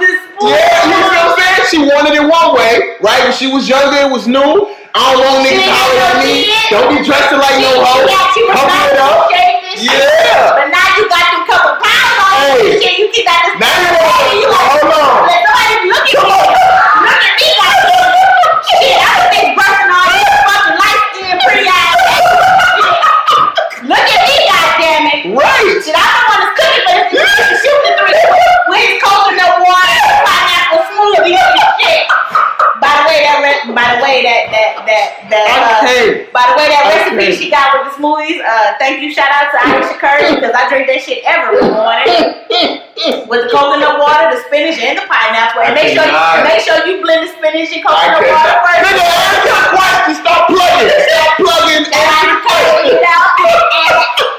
[0.00, 1.64] this Yeah, you know what I'm saying?
[1.70, 3.24] She wanted it one way, right?
[3.24, 4.68] When she was younger, it was new.
[4.96, 6.52] I don't want niggas She hollering at me.
[6.72, 8.04] Don't be dressing like no hoe.
[8.04, 9.28] you Cover it up.
[9.76, 10.56] Yeah.
[10.56, 12.76] But now you got them couple pounds on Hey.
[12.76, 13.04] you.
[13.04, 13.24] You keep.
[13.24, 15.28] Now you want- you hold on.
[15.28, 16.95] Let somebody look at Come
[33.16, 36.84] way, that re- by the way that that that that uh, by the way that
[36.92, 37.16] Okay.
[37.16, 40.52] recipe she got with the smoothies, uh, thank you, shout out to Ayesha Curry because
[40.52, 42.44] I drink that shit every morning
[43.32, 45.64] with the coconut water, the spinach, and the pineapple.
[45.64, 48.80] And I make sure you, make sure you blend the spinach and coconut water first.
[48.84, 50.12] Nigga, ask your question.
[50.20, 50.92] Stop plugging.
[50.92, 51.84] Stop plugging.
[51.88, 53.00] And I Answer the can tell you question.
[53.00, 54.34] know.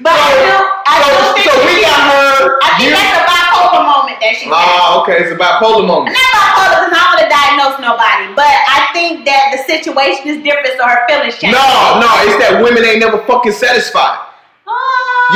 [0.00, 0.56] But I do,
[0.88, 2.56] I So, think so we got her.
[2.64, 4.56] I think you- that's a bipolar moment that she had.
[4.56, 5.28] Ah, okay.
[5.28, 6.16] It's a bipolar moment.
[6.16, 6.59] Not bipolar
[6.90, 10.74] because I don't want to diagnose nobody, but I think that the situation is different,
[10.74, 11.54] so her feelings change.
[11.54, 12.10] No, no.
[12.26, 14.26] It's that women ain't never fucking satisfied.
[14.66, 14.74] Oh.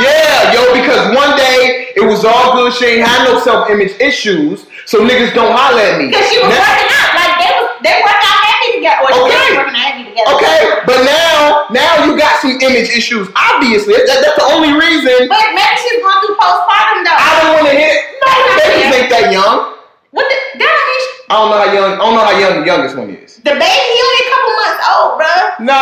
[0.03, 2.75] Yeah, yo, because one day it was all good.
[2.75, 6.11] She ain't had no self image issues, so niggas don't holler at me.
[6.11, 9.11] Because she was Now- working out, like they was they worked out heavy together, or
[9.27, 9.55] Okay.
[9.55, 10.31] working out heavy together.
[10.35, 13.27] Okay, but now, now you got some image issues.
[13.35, 17.15] Obviously, that, that's the only reason But maybe she's going through postpartum though.
[17.19, 17.91] I don't want to hit.
[17.95, 18.03] It.
[18.19, 19.75] No, babies ain't that young.
[20.15, 21.91] what the, that don't mean she- I don't know how young.
[21.93, 23.37] I don't know how young the youngest one is.
[23.41, 25.33] the baby only a couple months old, bro.
[25.65, 25.79] No,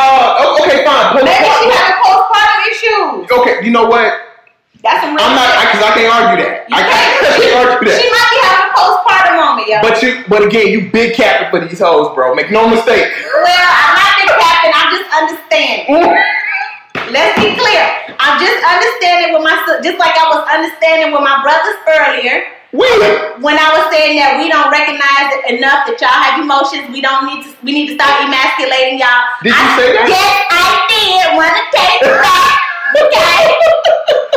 [0.63, 1.19] okay, fine.
[1.19, 1.75] Maybe she Postpartum.
[1.75, 3.23] having postpartum issues.
[3.27, 4.07] Okay, you know what?
[4.83, 6.67] That's some real I'm not because I, can't argue that.
[6.67, 9.77] You I can't, I can't- argue She might be having a postpartum moment, yo.
[9.83, 12.35] But you, but again, you big capping for these hoes, bro.
[12.35, 13.11] Make no mistake.
[13.43, 14.71] well, I'm not the captain.
[14.75, 15.87] I'm just understanding.
[17.11, 17.83] Let's be clear.
[18.19, 22.47] I'm just understanding with my just like I was understanding with my brothers earlier.
[22.73, 22.89] We.
[23.45, 27.05] when I was saying that we don't recognize it enough that y'all have emotions, we
[27.05, 29.29] don't need to we need to stop emasculating y'all.
[29.45, 30.09] Did you say that?
[30.09, 31.37] Yes, I did.
[31.37, 32.72] Wanna take it back.
[32.93, 33.45] Okay.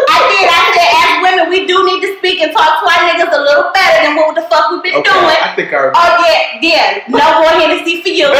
[0.09, 0.47] I did.
[0.49, 3.41] I said as women we do need to speak and talk to our niggas a
[3.41, 5.37] little better than what the fuck we've been Okay, doing.
[5.43, 5.93] I think I.
[5.93, 7.05] Oh yeah, yeah.
[7.09, 8.29] No more Hennessy for you.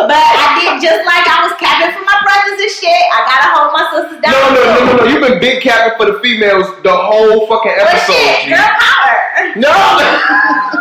[0.00, 2.88] But I did just like I was capping for my brothers and shit.
[3.12, 4.32] I gotta hold my sisters down.
[4.32, 5.04] No, no, no, no, no.
[5.04, 8.14] You've been big capping for the females the whole fucking episode.
[8.16, 8.48] shit, G.
[8.48, 9.14] girl power.
[9.60, 9.70] No.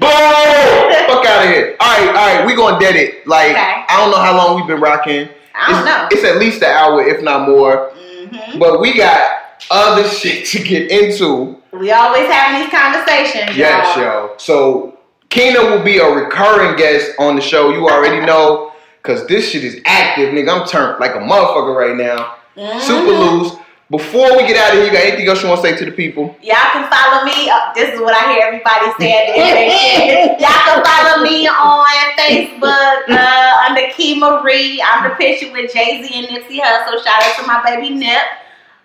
[0.00, 0.88] Boom!
[1.10, 1.76] Fuck out of here.
[1.80, 2.46] All right, all right.
[2.46, 3.26] We gonna dead it.
[3.26, 3.84] Like Okay.
[3.88, 5.28] I don't know how long we've been rocking.
[5.58, 6.08] I don't it's, know.
[6.12, 7.90] It's at least an hour, if not more.
[7.94, 11.56] hmm But we got other shit to get into.
[11.72, 14.04] We always having these conversations, Yes, y'all.
[14.04, 14.34] yo.
[14.38, 14.98] So
[15.30, 17.70] Keena will be a recurring guest on the show.
[17.70, 20.60] You already know, cause this shit is active, nigga.
[20.60, 22.36] I'm turned like a motherfucker right now.
[22.56, 22.80] Mhm.
[22.80, 23.52] Super loose.
[23.90, 25.86] Before we get out of here, you got anything else you want to say to
[25.88, 26.36] the people?
[26.44, 27.48] Y'all can follow me.
[27.48, 29.32] Uh, this is what I hear everybody saying.
[29.32, 30.40] in their shit.
[30.44, 31.88] Y'all can follow me on
[32.20, 34.82] Facebook uh, under Key Marie.
[34.84, 37.00] I'm the picture with Jay Z and Nipsey Hussle.
[37.00, 38.20] Shout out to my baby Nip.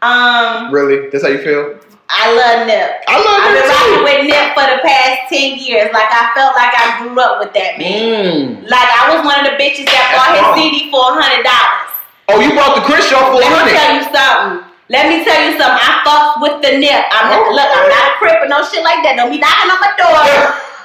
[0.02, 1.10] Um, Really?
[1.10, 1.84] That's how you feel?
[2.08, 3.04] I love Nip.
[3.04, 5.92] I love I've been rocking with Nip for the past ten years.
[5.92, 8.64] Like I felt like I grew up with that man.
[8.64, 8.70] Mm.
[8.72, 10.64] Like I was one of the bitches that That's bought his.
[10.64, 11.92] CD for a hundred dollars.
[12.32, 13.52] Oh, you brought the Chris show for hundred.
[13.52, 14.73] Let me tell you something.
[14.94, 15.82] Let me tell you something.
[15.82, 17.02] I fucks with the nip.
[17.10, 17.52] I'm not, Oh.
[17.58, 19.18] look, I'm not a crip or no shit like that.
[19.18, 20.22] Don't be knocking on my door.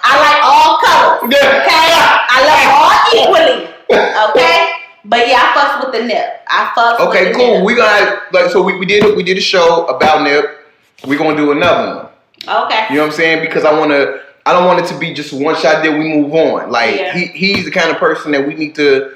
[0.01, 1.29] I like all colors.
[1.29, 1.89] Okay?
[2.33, 3.69] I love all equally.
[4.33, 4.73] Okay?
[5.05, 6.41] But yeah, I fucks with the nip.
[6.49, 7.57] I fucks with Okay, cool.
[7.59, 7.65] nip.
[7.65, 10.65] We gonna like so we, we did we did a show about Nip.
[11.07, 12.65] We're gonna do another one.
[12.65, 12.87] Okay.
[12.91, 13.41] You know what I'm saying?
[13.45, 16.33] Because I wanna I don't want it to be just one shot then we move
[16.35, 16.71] on.
[16.71, 17.13] Like Yeah.
[17.13, 19.15] he he's the kind of person that we need to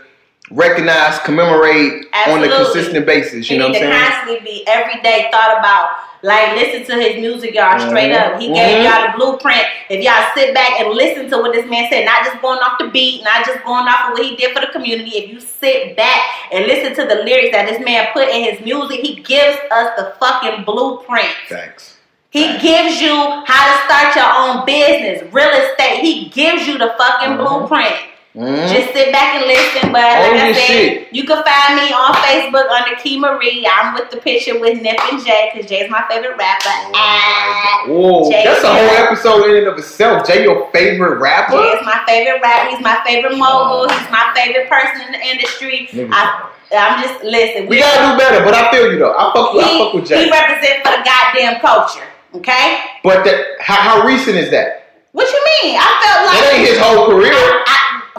[0.55, 3.48] recognize, commemorate on a consistent basis.
[3.50, 4.03] You He know what I'm saying?
[4.03, 5.88] constantly be every day thought about.
[6.24, 7.78] Like listen to his music, y'all.
[7.80, 8.34] Straight Mhm.
[8.34, 8.84] up, he gave Mhm.
[8.84, 9.64] y'all the blueprint.
[9.88, 12.78] If y'all sit back and listen to what this man said, not just going off
[12.78, 15.18] the beat, not just going off of what he did for the community.
[15.18, 16.20] If you sit back
[16.53, 19.90] and listen to the lyrics that this man put in his music, he gives us
[19.96, 21.34] the fucking blueprint.
[21.48, 21.94] Facts.
[22.30, 25.98] He gives you how to start your own business, real estate.
[26.00, 27.38] He gives you the fucking Mhm.
[27.38, 27.96] blueprint.
[28.35, 28.64] Mhm.
[28.72, 29.93] Just sit back and listen.
[29.93, 31.09] But like I said, shit.
[31.12, 33.68] you can find me on Facebook under Key Marie.
[33.70, 36.70] I'm with the picture with Nip and Jay because Jay's my favorite rapper.
[36.97, 40.26] Ah, Whoa, Jay- that's a whole episode in and of itself.
[40.26, 41.59] Jay, your favorite rapper?
[41.61, 42.70] Jay is my favorite rapper.
[42.70, 43.89] He's my favorite mogul.
[43.91, 45.91] He's my favorite person in the industry.
[46.11, 47.66] I, I'm just listen.
[47.66, 49.12] We gotta do better, but I feel you though.
[49.12, 50.24] I fuck with, I fuck with Jay.
[50.24, 52.07] he represents for the goddamn culture.
[52.37, 52.80] Okay.
[53.05, 54.78] But that, how, how recent is that?
[55.12, 55.76] What you mean?
[55.76, 57.35] I felt like That ain't his whole career.
[57.37, 57.76] I,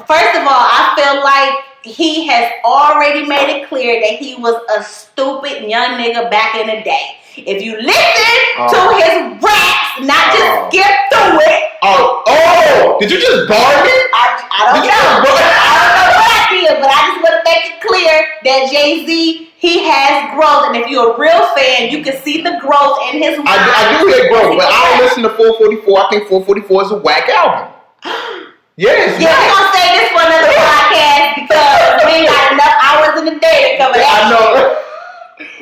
[0.07, 4.55] first of all, I feel like he has already made it clear that he was
[4.77, 7.17] a stupid young nigga back in the day.
[7.35, 8.69] If you listen Oh.
[8.69, 10.37] to his raps, not Oh.
[10.37, 12.97] just skip through it, Oh, oh!
[13.01, 13.91] Did you just bar me?
[14.13, 14.95] I, I don't Did know.
[14.95, 18.71] I don't know what I did, but I just want to make it clear that
[18.71, 22.57] Jay Z he has growth, and if you're a real fan, you can see the
[22.61, 23.39] growth in his.
[23.45, 25.99] I, I do hear growth, but I don't listen to 444.
[25.99, 27.73] I think 444 is a whack album.
[28.76, 33.13] Yes, Yeah, we're gonna say this for another podcast because we ain't got enough hours
[33.21, 34.09] in the day to cover that.
[34.09, 34.80] I know.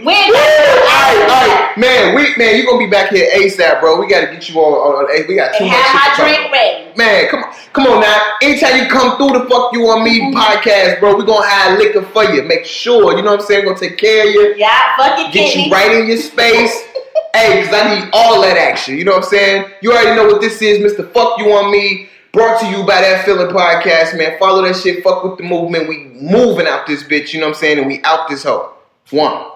[0.03, 1.31] We ain't got All enough right, hours.
[1.31, 2.15] all right, man.
[2.15, 3.99] We man, you gonna be back here ASAP, bro.
[3.99, 4.73] We gotta get you on.
[4.73, 6.51] on, on we got too And much have my shit to talk drink about.
[6.55, 6.97] ready.
[6.97, 8.17] Man, come on, come on now.
[8.41, 10.37] Anytime you come through the fuck you on me mm-hmm.
[10.39, 12.43] podcast, bro, we gonna have liquor for you.
[12.43, 13.65] Make sure, you know what I'm saying.
[13.65, 15.65] Gonna take care of you, Yeah, fuck it, get kidney.
[15.67, 16.71] you right in your space.
[17.35, 18.95] hey, cause I need all that action.
[18.97, 19.71] You know what I'm saying?
[19.81, 21.11] You already know what this is, Mr.
[21.11, 22.07] Fuck You on Me.
[22.33, 24.39] Brought to you by that feeling podcast, man.
[24.39, 25.03] Follow that shit.
[25.03, 25.89] Fuck with the movement.
[25.89, 27.33] We moving out this bitch.
[27.33, 27.77] You know what I'm saying?
[27.79, 28.73] And we out this hoe.
[29.09, 29.50] One.